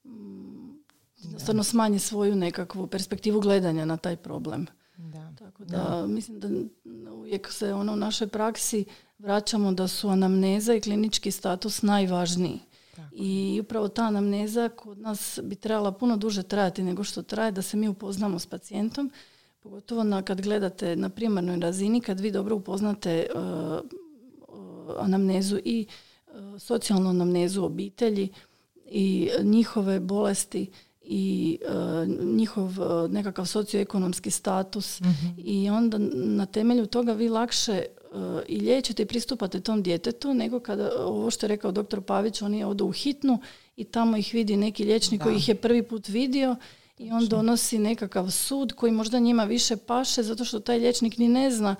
Mm, 0.05 0.73
jednostavno 1.23 1.63
smanje 1.63 1.99
svoju 1.99 2.35
nekakvu 2.35 2.87
perspektivu 2.87 3.41
gledanja 3.41 3.85
na 3.85 3.97
taj 3.97 4.15
problem. 4.15 4.67
Da. 4.97 5.33
Tako 5.39 5.65
da, 5.65 6.05
mislim 6.07 6.39
da 6.39 6.47
uvijek 7.11 7.51
se 7.51 7.73
ono 7.73 7.93
u 7.93 7.95
našoj 7.95 8.27
praksi 8.27 8.85
vraćamo 9.17 9.71
da 9.71 9.87
su 9.87 10.09
anamneza 10.09 10.73
i 10.73 10.81
klinički 10.81 11.31
status 11.31 11.81
najvažniji. 11.81 12.59
I 13.11 13.59
upravo 13.61 13.87
ta 13.87 14.03
anamneza 14.03 14.69
kod 14.69 14.99
nas 14.99 15.39
bi 15.43 15.55
trebala 15.55 15.91
puno 15.91 16.17
duže 16.17 16.43
trajati 16.43 16.83
nego 16.83 17.03
što 17.03 17.21
traje 17.21 17.51
da 17.51 17.61
se 17.61 17.77
mi 17.77 17.87
upoznamo 17.87 18.39
s 18.39 18.45
pacijentom, 18.45 19.11
pogotovo 19.59 20.03
na, 20.03 20.21
kad 20.21 20.41
gledate 20.41 20.95
na 20.95 21.09
primarnoj 21.09 21.59
razini, 21.59 22.01
kad 22.01 22.19
vi 22.19 22.31
dobro 22.31 22.55
upoznate 22.55 23.27
uh, 23.35 23.41
uh, 23.41 24.95
anamnezu 24.99 25.57
i 25.65 25.85
uh, 26.27 26.33
socijalnu 26.59 27.09
anamnezu 27.09 27.63
obitelji 27.63 28.29
i 28.85 29.29
njihove 29.43 29.99
bolesti 29.99 30.71
i 31.05 31.59
njihov 32.23 32.71
nekakav 33.09 33.45
socioekonomski 33.45 34.31
status 34.31 35.01
mhm. 35.01 35.27
i 35.37 35.69
onda 35.69 35.97
na 36.13 36.45
temelju 36.45 36.85
toga 36.85 37.13
vi 37.13 37.29
lakše 37.29 37.85
i 38.47 38.59
liječite 38.59 39.03
i 39.03 39.05
pristupate 39.05 39.59
tom 39.59 39.83
djetetu 39.83 40.33
nego 40.33 40.59
kada 40.59 40.91
ovo 41.05 41.31
što 41.31 41.45
je 41.45 41.47
rekao 41.47 41.71
doktor 41.71 42.01
Pavić 42.01 42.41
oni 42.41 42.63
odu 42.63 42.85
u 42.85 42.91
hitnu 42.91 43.39
i 43.75 43.83
tamo 43.83 44.17
ih 44.17 44.29
vidi 44.33 44.57
neki 44.57 44.83
liječnik 44.83 45.23
koji 45.23 45.35
ih 45.35 45.47
je 45.49 45.55
prvi 45.55 45.83
put 45.83 46.07
vidio 46.07 46.55
i 46.97 47.11
on 47.11 47.27
donosi 47.27 47.77
nekakav 47.77 48.31
sud 48.31 48.73
koji 48.73 48.91
možda 48.91 49.19
njima 49.19 49.43
više 49.43 49.77
paše 49.77 50.23
zato 50.23 50.45
što 50.45 50.59
taj 50.59 50.79
liječnik 50.79 51.17
ni 51.17 51.27
ne 51.27 51.51
zna 51.51 51.75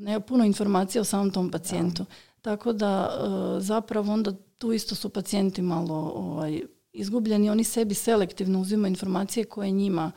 nema 0.00 0.20
puno 0.20 0.44
informacija 0.44 1.02
o 1.02 1.04
samom 1.04 1.30
tom 1.30 1.50
pacijentu. 1.50 2.04
Tako 2.42 2.72
da 2.72 3.10
e, 3.10 3.60
zapravo 3.60 4.12
onda 4.12 4.32
tu 4.58 4.72
isto 4.72 4.94
su 4.94 5.08
pacijenti 5.08 5.62
malo 5.62 6.12
ovaj, 6.16 6.62
izgubljeni, 6.92 7.50
oni 7.50 7.64
sebi 7.64 7.94
selektivno 7.94 8.60
uzimaju 8.60 8.90
informacije 8.90 9.44
koje 9.44 9.70
njima 9.70 10.12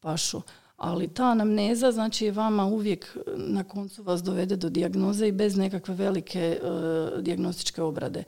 pašu 0.00 0.40
ali 0.82 1.08
ta 1.08 1.24
anamneza 1.24 1.92
znači 1.92 2.30
vama 2.30 2.66
uvijek 2.66 3.16
na 3.36 3.64
koncu 3.64 4.02
vas 4.02 4.22
dovede 4.22 4.56
do 4.56 4.68
dijagnoze 4.68 5.28
i 5.28 5.32
bez 5.32 5.56
nekakve 5.56 5.94
velike 5.94 6.60
uh, 6.62 7.22
dijagnostičke 7.22 7.82
obrade. 7.82 8.24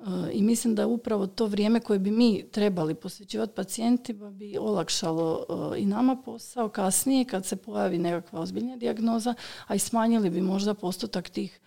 Uh, 0.00 0.08
I 0.32 0.42
mislim 0.42 0.74
da 0.74 0.86
upravo 0.86 1.26
to 1.26 1.46
vrijeme 1.46 1.80
koje 1.80 1.98
bi 1.98 2.10
mi 2.10 2.44
trebali 2.52 2.94
posvećivati 2.94 3.54
pacijentima 3.54 4.30
bi 4.30 4.56
olakšalo 4.58 5.44
uh, 5.48 5.78
i 5.78 5.86
nama 5.86 6.16
posao 6.16 6.68
kasnije 6.68 7.24
kad 7.24 7.46
se 7.46 7.56
pojavi 7.56 7.98
nekakva 7.98 8.40
ozbiljna 8.40 8.76
dijagnoza, 8.76 9.34
a 9.66 9.74
i 9.74 9.78
smanjili 9.78 10.30
bi 10.30 10.40
možda 10.40 10.74
postotak 10.74 11.28
tih 11.28 11.60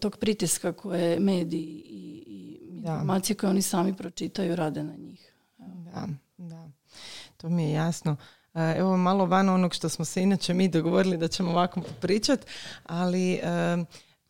tog 0.00 0.16
pritiska 0.16 0.72
koje 0.72 1.20
mediji 1.20 1.82
i, 1.86 2.24
i 2.26 2.58
informacije 2.76 3.36
koje 3.36 3.50
oni 3.50 3.62
sami 3.62 3.96
pročitaju 3.96 4.56
rade 4.56 4.82
na 4.82 4.96
njih. 4.96 5.34
Da, 5.58 6.08
da. 6.36 6.70
To 7.36 7.48
mi 7.48 7.62
je 7.62 7.70
jasno. 7.70 8.16
E, 8.54 8.74
evo 8.78 8.96
malo 8.96 9.26
van 9.26 9.48
onog 9.48 9.74
što 9.74 9.88
smo 9.88 10.04
se 10.04 10.22
inače 10.22 10.54
mi 10.54 10.68
dogovorili 10.68 11.16
da 11.16 11.28
ćemo 11.28 11.50
ovako 11.50 11.80
pričati, 12.00 12.46
ali 12.84 13.32
e, 13.32 13.38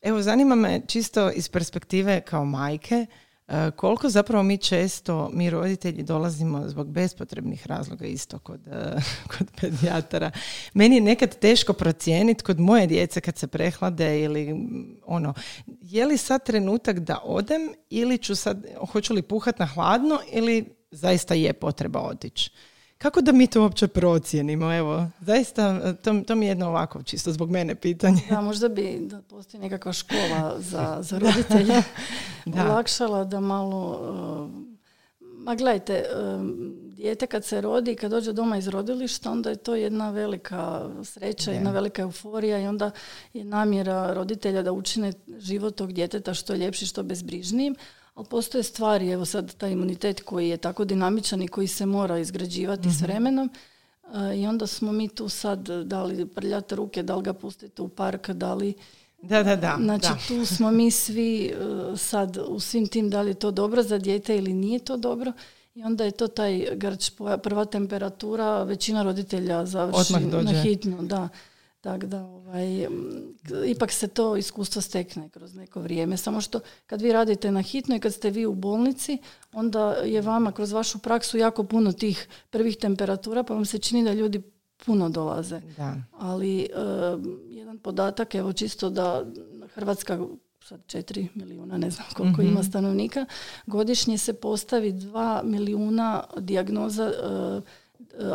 evo 0.01 0.21
zanima 0.21 0.55
me 0.55 0.81
čisto 0.87 1.31
iz 1.31 1.49
perspektive 1.49 2.21
kao 2.21 2.45
majke, 2.45 3.05
e, 3.47 3.71
koliko 3.71 4.09
zapravo 4.09 4.43
mi 4.43 4.57
često, 4.57 5.29
mi 5.33 5.49
roditelji 5.49 6.03
dolazimo 6.03 6.69
zbog 6.69 6.91
bespotrebnih 6.91 7.67
razloga 7.67 8.05
isto 8.05 8.39
kod, 8.39 8.61
kod 9.37 9.47
pedijatara. 9.61 10.31
Meni 10.73 10.95
je 10.95 11.01
nekad 11.01 11.39
teško 11.39 11.73
procijeniti 11.73 12.43
kod 12.43 12.59
moje 12.59 12.87
djece 12.87 13.21
kad 13.21 13.37
se 13.37 13.47
prehlade 13.47 14.21
ili 14.21 14.55
ono, 15.05 15.33
je 15.81 16.05
li 16.05 16.17
sad 16.17 16.45
trenutak 16.45 16.99
da 16.99 17.19
odem 17.23 17.69
ili 17.89 18.17
ću 18.17 18.35
sad, 18.35 18.65
hoću 18.91 19.13
li 19.13 19.21
puhat 19.21 19.59
na 19.59 19.65
hladno 19.65 20.19
ili 20.31 20.65
zaista 20.91 21.33
je 21.33 21.53
potreba 21.53 21.99
otići. 21.99 22.51
Kako 23.01 23.21
da 23.21 23.31
mi 23.31 23.47
to 23.47 23.61
uopće 23.61 23.87
procijenimo? 23.87 24.73
Evo, 24.73 25.07
zaista, 25.21 25.93
to, 25.95 26.21
to 26.27 26.35
mi 26.35 26.45
je 26.45 26.49
jedno 26.49 26.67
ovako, 26.67 27.03
čisto 27.03 27.31
zbog 27.31 27.49
mene 27.49 27.75
pitanje. 27.75 28.21
Da, 28.29 28.41
možda 28.41 28.69
bi 28.69 28.97
da 29.01 29.21
postoji 29.21 29.61
nekakva 29.61 29.93
škola 29.93 30.55
za, 30.59 30.97
za 31.09 31.19
roditelje 31.19 31.83
da. 32.45 32.71
olakšala 32.71 33.23
da 33.23 33.39
malo... 33.39 33.99
Uh, 34.49 34.71
ma 35.19 35.55
gledajte, 35.55 36.05
uh, 36.15 36.41
dijete 36.95 37.27
kad 37.27 37.45
se 37.45 37.61
rodi, 37.61 37.95
kad 37.95 38.11
dođe 38.11 38.33
doma 38.33 38.57
iz 38.57 38.67
rodilišta, 38.67 39.31
onda 39.31 39.49
je 39.49 39.55
to 39.55 39.75
jedna 39.75 40.09
velika 40.09 40.89
sreća, 41.03 41.51
jedna 41.51 41.71
velika 41.71 42.01
euforija 42.01 42.59
i 42.59 42.67
onda 42.67 42.91
je 43.33 43.43
namjera 43.43 44.13
roditelja 44.13 44.61
da 44.61 44.71
učine 44.71 45.13
život 45.37 45.75
tog 45.75 45.93
djeteta 45.93 46.33
što 46.33 46.53
ljepši, 46.53 46.85
što 46.85 47.03
bezbrižnijim 47.03 47.75
ali 48.13 48.25
postoje 48.29 48.63
stvari, 48.63 49.09
evo 49.09 49.25
sad 49.25 49.55
taj 49.55 49.71
imunitet 49.71 50.21
koji 50.21 50.49
je 50.49 50.57
tako 50.57 50.85
dinamičan 50.85 51.41
i 51.41 51.47
koji 51.47 51.67
se 51.67 51.85
mora 51.85 52.19
izgrađivati 52.19 52.89
s 52.91 52.95
mhm. 52.95 53.03
vremenom. 53.03 53.49
E, 54.13 54.37
I 54.37 54.47
onda 54.47 54.67
smo 54.67 54.91
mi 54.91 55.07
tu 55.07 55.29
sad 55.29 55.69
dali 55.69 56.25
prljate 56.25 56.75
ruke, 56.75 57.03
da 57.03 57.15
li 57.15 57.23
ga 57.23 57.33
pustite 57.33 57.81
u 57.81 57.87
park, 57.87 58.29
da 58.29 58.53
li... 58.53 58.73
Da, 59.21 59.43
da, 59.43 59.55
da. 59.55 59.77
Znači 59.81 60.07
tu 60.27 60.45
smo 60.45 60.71
mi 60.71 60.91
svi 60.91 61.45
e, 61.45 61.53
sad 61.97 62.37
u 62.47 62.59
svim 62.59 62.87
tim 62.87 63.09
da 63.09 63.21
li 63.21 63.29
je 63.29 63.33
to 63.33 63.51
dobro 63.51 63.83
za 63.83 63.97
dijete 63.97 64.37
ili 64.37 64.53
nije 64.53 64.79
to 64.79 64.97
dobro. 64.97 65.33
I 65.75 65.83
onda 65.83 66.03
je 66.03 66.11
to 66.11 66.27
taj 66.27 66.67
grč, 66.75 67.11
prva 67.43 67.65
temperatura, 67.65 68.63
većina 68.63 69.03
roditelja 69.03 69.65
završi 69.65 70.13
na 70.43 70.61
hitnu. 70.61 70.97
Da. 71.01 71.29
Tako 71.81 72.05
da, 72.05 72.25
ovaj, 72.25 72.87
ipak 73.65 73.91
se 73.91 74.07
to 74.07 74.37
iskustvo 74.37 74.81
stekne 74.81 75.29
kroz 75.29 75.55
neko 75.55 75.81
vrijeme. 75.81 76.17
Samo 76.17 76.41
što 76.41 76.59
kad 76.85 77.01
vi 77.01 77.11
radite 77.11 77.51
na 77.51 77.61
hitno 77.61 77.95
i 77.95 77.99
kad 77.99 78.13
ste 78.13 78.29
vi 78.29 78.45
u 78.45 78.53
bolnici, 78.53 79.17
onda 79.53 79.91
je 79.91 80.21
vama 80.21 80.51
kroz 80.51 80.71
vašu 80.71 80.99
praksu 80.99 81.37
jako 81.37 81.63
puno 81.63 81.91
tih 81.91 82.27
prvih 82.49 82.77
temperatura, 82.77 83.43
pa 83.43 83.53
vam 83.53 83.65
se 83.65 83.77
čini 83.77 84.03
da 84.03 84.13
ljudi 84.13 84.41
puno 84.85 85.09
dolaze. 85.09 85.61
Da. 85.77 85.95
Ali 86.11 86.69
jedan 87.49 87.79
podatak, 87.79 88.35
evo 88.35 88.53
čisto 88.53 88.89
da 88.89 89.25
Hrvatska 89.73 90.19
sad 90.63 90.81
četiri 90.87 91.27
milijuna, 91.35 91.77
ne 91.77 91.89
znam 91.89 92.07
koliko 92.13 92.41
ima 92.41 92.59
mhm. 92.59 92.69
stanovnika, 92.69 93.25
godišnje 93.65 94.17
se 94.17 94.33
postavi 94.33 94.91
dva 94.91 95.41
milijuna 95.43 96.23
dijagnoza 96.37 97.11
E, 97.11 97.61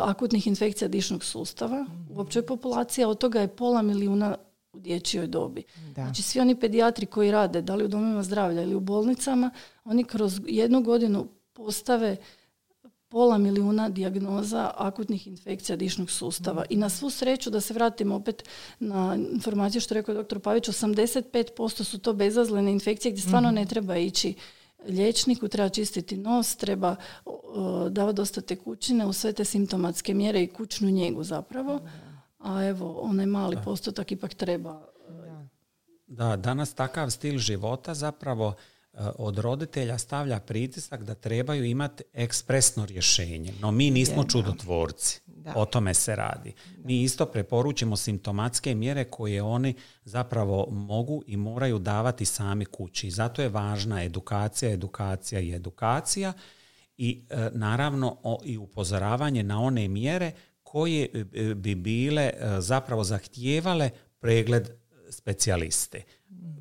akutnih 0.01 0.47
infekcija 0.47 0.87
dišnog 0.87 1.23
sustava 1.23 1.85
u 2.09 2.19
općoj 2.21 2.45
populaciji, 2.45 3.03
a 3.05 3.09
od 3.09 3.17
toga 3.17 3.41
je 3.41 3.47
pola 3.47 3.81
milijuna 3.81 4.35
u 4.73 4.79
dječjoj 4.79 5.27
dobi. 5.27 5.63
Da. 5.95 6.03
Znači 6.03 6.21
svi 6.21 6.39
oni 6.39 6.59
pedijatri 6.59 7.05
koji 7.05 7.31
rade, 7.31 7.61
da 7.61 7.75
li 7.75 7.85
u 7.85 7.87
domovima 7.87 8.23
zdravlja 8.23 8.63
ili 8.63 8.75
u 8.75 8.79
bolnicama, 8.79 9.51
oni 9.85 10.03
kroz 10.03 10.39
jednu 10.47 10.81
godinu 10.81 11.27
postave 11.53 12.17
pola 13.09 13.37
milijuna 13.37 13.89
dijagnoza 13.89 14.71
akutnih 14.75 15.27
infekcija 15.27 15.75
dišnog 15.75 16.11
sustava. 16.11 16.65
I 16.69 16.75
na 16.75 16.89
svu 16.89 17.09
sreću, 17.09 17.49
da 17.49 17.61
se 17.61 17.73
vratimo 17.73 18.15
opet 18.15 18.43
na 18.79 19.17
informaciju 19.33 19.81
što 19.81 19.93
rekao 19.93 20.23
dr. 20.23 20.39
Pavić, 20.39 20.69
85% 20.69 21.83
su 21.83 21.99
to 21.99 22.13
bezazlene 22.13 22.71
infekcije 22.71 23.11
gdje 23.11 23.21
stvarno 23.21 23.51
ne 23.51 23.65
treba 23.65 23.97
ići 23.97 24.33
liječniku, 24.85 25.47
treba 25.47 25.69
čistiti 25.69 26.17
nos, 26.17 26.55
treba 26.55 26.95
davati 27.89 28.15
dosta 28.15 28.41
tekućine 28.41 29.05
u 29.05 29.13
sve 29.13 29.33
te 29.33 29.45
simptomatske 29.45 30.13
mjere 30.13 30.43
i 30.43 30.47
kućnu 30.47 30.89
njegu 30.89 31.23
zapravo. 31.23 31.79
A 32.39 32.63
evo, 32.63 32.99
onaj 33.01 33.25
mali 33.25 33.57
postotak 33.65 34.11
ipak 34.11 34.33
treba. 34.33 34.87
Da, 36.07 36.35
danas 36.35 36.73
takav 36.73 37.09
stil 37.09 37.37
života 37.37 37.93
zapravo 37.93 38.53
e, 38.93 38.97
od 39.17 39.37
roditelja 39.37 39.97
stavlja 39.97 40.39
pritisak 40.39 41.03
da 41.03 41.15
trebaju 41.15 41.63
imati 41.63 42.03
ekspresno 42.13 42.85
rješenje. 42.85 43.53
No 43.61 43.71
mi 43.71 43.91
nismo 43.91 44.23
čudotvorci. 44.23 45.21
O 45.55 45.65
tome 45.65 45.93
se 45.93 46.15
radi. 46.15 46.53
Mi 46.83 47.03
isto 47.03 47.25
preporučimo 47.25 47.95
simptomatske 47.95 48.75
mjere 48.75 49.03
koje 49.03 49.41
oni 49.41 49.73
zapravo 50.03 50.67
mogu 50.71 51.23
i 51.27 51.37
moraju 51.37 51.79
davati 51.79 52.25
sami 52.25 52.65
kući. 52.65 53.11
Zato 53.11 53.41
je 53.41 53.49
važna 53.49 54.03
edukacija, 54.03 54.71
edukacija 54.71 55.41
i 55.41 55.53
edukacija 55.53 56.33
i 56.97 57.21
e, 57.29 57.49
naravno 57.53 58.17
i 58.43 58.57
upozoravanje 58.57 59.43
na 59.43 59.61
one 59.61 59.87
mjere 59.87 60.31
koje 60.63 61.09
e, 61.13 61.43
bi 61.55 61.75
bile 61.75 62.23
e, 62.23 62.61
zapravo 62.61 63.03
zahtijevale 63.03 63.89
pregled 64.19 64.69
specijaliste 65.09 66.03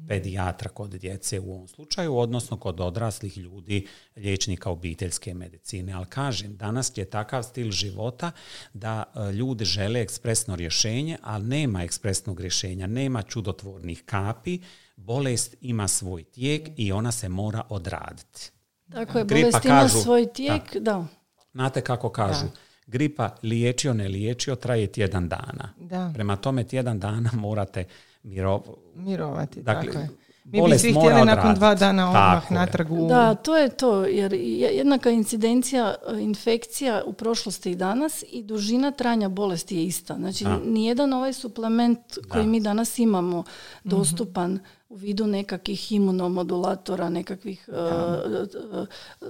pedijatra 0.08 0.68
kod 0.68 0.90
djece 0.90 1.40
u 1.40 1.52
ovom 1.52 1.68
slučaju, 1.68 2.16
odnosno 2.16 2.56
kod 2.56 2.80
odraslih 2.80 3.38
ljudi, 3.38 3.86
liječnika 4.16 4.70
obiteljske 4.70 5.34
medicine. 5.34 5.92
Ali 5.92 6.06
kažem, 6.06 6.56
danas 6.56 6.92
je 6.96 7.04
takav 7.04 7.42
stil 7.42 7.70
života 7.70 8.30
da 8.72 9.04
e, 9.04 9.32
ljudi 9.32 9.64
žele 9.64 10.00
ekspresno 10.00 10.56
rješenje, 10.56 11.18
ali 11.22 11.44
nema 11.44 11.82
ekspresnog 11.82 12.40
rješenja, 12.40 12.86
nema 12.86 13.22
čudotvornih 13.22 14.02
kapi, 14.06 14.60
bolest 14.96 15.56
ima 15.60 15.88
svoj 15.88 16.24
tijek 16.24 16.68
i 16.76 16.92
ona 16.92 17.12
se 17.12 17.28
mora 17.28 17.62
odraditi. 17.68 18.50
Tako 18.92 19.18
je, 19.18 19.24
bolest 19.24 19.64
ima 19.64 19.88
svoj 19.88 20.32
tijek, 20.32 20.76
da. 20.76 21.06
Znate 21.52 21.80
kako 21.80 22.10
kažu, 22.10 22.46
gripa 22.86 23.36
liječio, 23.42 23.94
ne 23.94 24.08
liječio, 24.08 24.56
traje 24.56 24.86
tjedan 24.86 25.28
dana. 25.28 25.72
Da. 25.80 26.10
Prema 26.14 26.36
tome 26.36 26.64
tjedan 26.64 27.00
dana 27.00 27.30
morate 27.32 27.84
miro, 28.26 28.62
Mirovati, 28.94 29.62
Dakle, 29.62 29.86
tako 29.86 29.98
je. 29.98 30.08
Mi 30.44 30.62
bi 30.62 30.78
svi 30.78 30.92
htjeli 30.92 31.24
nakon 31.24 31.54
dva 31.54 31.74
dana 31.74 32.08
odmah 32.08 32.22
Tako 32.34 32.54
je. 32.54 32.60
natrag 32.60 32.92
u... 32.92 33.08
Da, 33.08 33.34
to 33.34 33.56
je 33.56 33.68
to, 33.70 34.04
jer 34.04 34.32
je- 34.32 34.40
jednaka 34.70 35.10
incidencija 35.10 35.94
e, 36.08 36.20
infekcija 36.20 37.02
u 37.06 37.12
prošlosti 37.12 37.70
i 37.70 37.76
danas 37.76 38.24
i 38.24 38.42
dužina 38.42 38.90
trajanja 38.90 39.28
bolesti 39.28 39.76
je 39.76 39.84
ista. 39.84 40.14
Znači, 40.14 40.44
Da. 40.44 40.58
nijedan 40.58 41.12
ovaj 41.12 41.32
suplement 41.32 41.98
koji 42.28 42.44
Da. 42.44 42.50
mi 42.50 42.60
danas 42.60 42.98
imamo 42.98 43.44
dostupan 43.84 44.58
u 44.88 44.94
vidu 44.94 45.26
nekakvih 45.26 45.92
imunomodulatora, 45.92 47.08
nekakvih 47.08 47.68
e, 47.68 47.72
e, 47.72 49.26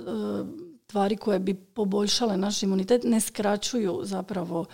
tvari 0.87 1.17
koje 1.17 1.39
bi 1.39 1.55
poboljšale 1.55 2.37
naš 2.37 2.63
imunitet, 2.63 3.03
ne 3.05 3.21
skraćuju 3.21 4.01
zapravo 4.03 4.65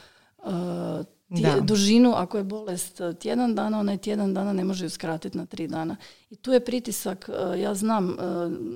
tije- 1.33 1.51
Da. 1.51 1.61
dužinu, 1.63 2.13
ako 2.13 2.39
je 2.39 2.45
bolest 2.45 3.01
e, 3.01 3.15
tjedan 3.15 3.55
dana, 3.55 3.81
onaj 3.81 3.99
tjedan 3.99 4.35
dana 4.35 4.53
ne 4.53 4.65
može 4.65 4.85
ju 4.85 4.91
skratiti 4.91 5.39
na 5.39 5.47
tri 5.47 5.69
dana. 5.69 5.97
I 6.31 6.37
tu 6.37 6.53
je 6.53 6.61
pritisak, 6.61 7.29
e, 7.55 7.61
ja 7.61 7.75
znam, 7.75 8.11
e, 8.11 8.15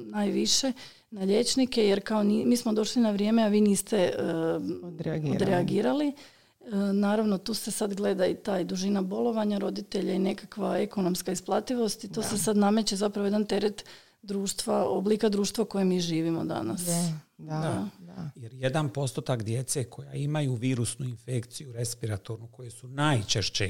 najviše 0.06 0.72
na 1.10 1.20
liječnike, 1.22 1.82
jer 1.82 2.00
kao 2.00 2.22
ni- 2.22 2.44
mi 2.44 2.56
smo 2.56 2.72
došli 2.72 3.02
na 3.02 3.10
vrijeme, 3.10 3.42
a 3.42 3.48
vi 3.48 3.60
niste 3.60 4.12
Odreagirali. 4.82 5.36
odreagirali. 5.36 6.12
Naravno, 6.92 7.38
tu 7.38 7.54
se 7.54 7.70
sad 7.70 7.94
gleda 7.94 8.26
i 8.26 8.34
taj 8.36 8.64
dužina 8.64 9.02
bolovanja 9.02 9.58
roditelja 9.58 10.12
i 10.12 10.18
nekakva 10.20 10.78
ekonomska 10.78 11.32
isplativost 11.32 12.04
i 12.04 12.08
to 12.08 12.22
se 12.22 12.38
sad 12.38 12.56
nameće 12.56 12.96
zapravo 12.96 13.26
jedan 13.26 13.44
teret 13.44 13.84
društva, 14.22 14.84
oblika 14.84 15.28
društva 15.28 15.62
u 15.62 15.66
kojem 15.66 15.88
mi 15.88 16.00
živimo 16.00 16.44
danas. 16.44 16.88
Je, 16.88 17.18
da, 17.38 17.60
Da. 17.60 17.88
da. 17.98 18.30
Jer 18.36 18.54
jedan 18.54 18.88
postotak 18.88 19.42
djece 19.42 19.84
koja 19.84 20.14
imaju 20.14 20.54
virusnu 20.54 21.06
infekciju 21.06 21.72
respiratornu, 21.72 22.48
koje 22.48 22.70
su 22.70 22.88
najčešće 22.88 23.64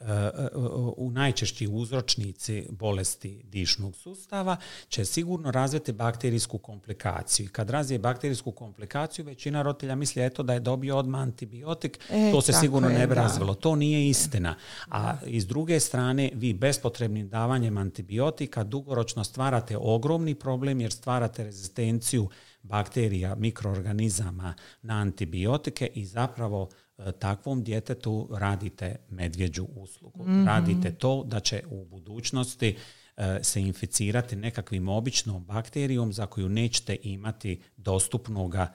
e, 0.00 0.04
e, 0.04 0.48
u 0.96 1.10
najčešći 1.10 1.68
uzročnici 1.68 2.66
bolesti 2.70 3.42
dišnog 3.44 3.96
sustava 3.96 4.56
će 4.88 5.04
sigurno 5.04 5.50
razviti 5.50 5.92
bakterijsku 5.92 6.58
komplikaciju. 6.58 7.46
I 7.46 7.48
kad 7.48 7.70
razvije 7.70 7.98
bakterijsku 7.98 8.52
komplikaciju, 8.52 9.24
većina 9.24 9.62
roditelja 9.62 9.94
misli 9.94 10.24
eto 10.24 10.42
da 10.42 10.52
je 10.52 10.60
dobio 10.60 10.96
odmah 10.96 11.20
antibiotik, 11.20 11.98
E, 12.10 12.30
to 12.32 12.40
se 12.40 12.52
sigurno 12.52 12.88
je, 12.88 12.98
ne 12.98 13.06
bi 13.06 13.14
razvilo. 13.14 13.54
To 13.54 13.76
nije 13.76 14.08
istina. 14.08 14.54
A 14.90 15.16
iz 15.26 15.46
druge 15.46 15.80
strane, 15.80 16.30
vi 16.34 16.54
bespotrebnim 16.54 17.28
davanjem 17.28 17.76
antibiotika 17.78 18.64
dugoročno 18.64 19.24
stvarate 19.24 19.76
ogromni 19.80 20.34
problem 20.34 20.80
jer 20.80 20.92
stvarate 20.92 21.44
rezistenciju 21.44 22.28
bakterija, 22.62 23.34
mikroorganizama 23.34 24.54
na 24.82 24.94
antibiotike 24.94 25.86
i 25.94 26.04
zapravo 26.04 26.68
e, 26.98 27.12
takvom 27.12 27.62
djetetu 27.64 28.28
radite 28.32 28.96
medvjeđu 29.08 29.66
uslugu. 29.76 30.24
Radite 30.46 30.92
to 30.92 31.24
da 31.24 31.40
će 31.40 31.62
u 31.70 31.84
budućnosti 31.84 32.76
e, 33.16 33.38
se 33.42 33.60
inficirati 33.62 34.36
nekakvim 34.36 34.88
običnom 34.88 35.44
bakterijom 35.44 36.12
za 36.12 36.26
koju 36.26 36.48
nećete 36.48 36.96
imati 37.02 37.62
dostupnoga, 37.76 38.72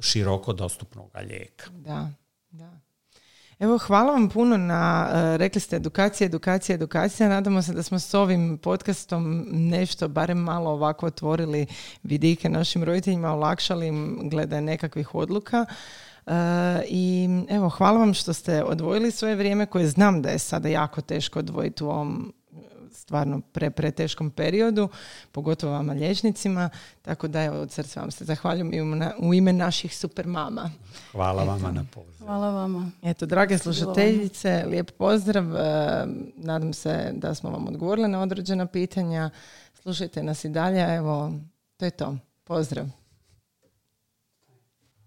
široko 0.00 0.52
dostupnoga 0.52 1.18
lijeka. 1.20 1.70
Da, 1.70 2.12
da. 2.50 2.89
Evo, 3.60 3.78
hvala 3.78 4.12
vam 4.12 4.28
puno 4.28 4.56
na, 4.56 5.10
e, 5.12 5.36
rekli 5.36 5.60
ste 5.60 5.76
edukacija, 5.76 6.26
edukacija, 6.26 6.74
edukacija. 6.74 7.28
Nadamo 7.28 7.62
se 7.62 7.72
da 7.72 7.82
smo 7.82 7.98
s 7.98 8.14
ovim 8.14 8.58
podcastom 8.58 9.46
nešto, 9.50 10.08
barem 10.08 10.38
malo 10.38 10.70
ovako 10.70 11.06
otvorili 11.06 11.66
vidike 12.02 12.48
našim 12.48 12.84
roditeljima, 12.84 13.32
olakšali 13.32 13.86
im 13.86 14.18
glede 14.22 14.60
nekakvih 14.60 15.14
odluka. 15.14 15.66
E, 16.26 16.32
I 16.88 17.28
evo, 17.48 17.68
hvala 17.68 17.98
vam 17.98 18.14
što 18.14 18.32
ste 18.32 18.64
odvojili 18.64 19.10
svoje 19.10 19.36
vrijeme 19.36 19.66
koje 19.66 19.86
znam 19.86 20.22
da 20.22 20.28
je 20.28 20.38
sada 20.38 20.68
jako 20.68 21.00
teško 21.00 21.38
odvojiti 21.38 21.84
u 21.84 21.88
ovom 21.88 22.32
stvarno 23.10 23.40
pre, 23.40 23.70
preteškom 23.70 24.30
periodu, 24.30 24.88
pogotovo 25.32 25.72
vama 25.72 25.92
liječnicima, 25.92 26.70
tako 27.02 27.28
da 27.28 27.42
evo 27.42 27.60
od 27.60 27.70
srca 27.70 28.00
vam 28.00 28.10
se 28.10 28.24
zahvaljujem 28.24 28.74
i 28.74 28.80
u, 29.18 29.34
ime 29.34 29.52
naših 29.52 29.96
super 29.96 30.26
mama. 30.26 30.70
Hvala 31.12 31.44
vama 31.44 31.70
na 31.70 31.84
pozivu. 31.94 32.26
Hvala 32.26 32.50
vama. 32.50 32.90
Eto, 33.02 33.26
drage 33.26 33.58
slušateljice, 33.58 34.64
lijep 34.66 34.90
pozdrav. 34.90 35.56
e, 35.56 36.06
Nadam 36.36 36.72
se 36.72 37.10
da 37.14 37.34
smo 37.34 37.50
vam 37.50 37.68
odgovorili 37.68 38.08
na 38.08 38.22
određena 38.22 38.66
pitanja. 38.66 39.30
Slušajte 39.82 40.22
nas 40.22 40.44
i 40.44 40.48
dalje. 40.48 40.94
Evo, 40.96 41.32
to 41.76 41.84
je 41.84 41.90
to. 41.90 42.16
Pozdrav. 42.44 42.99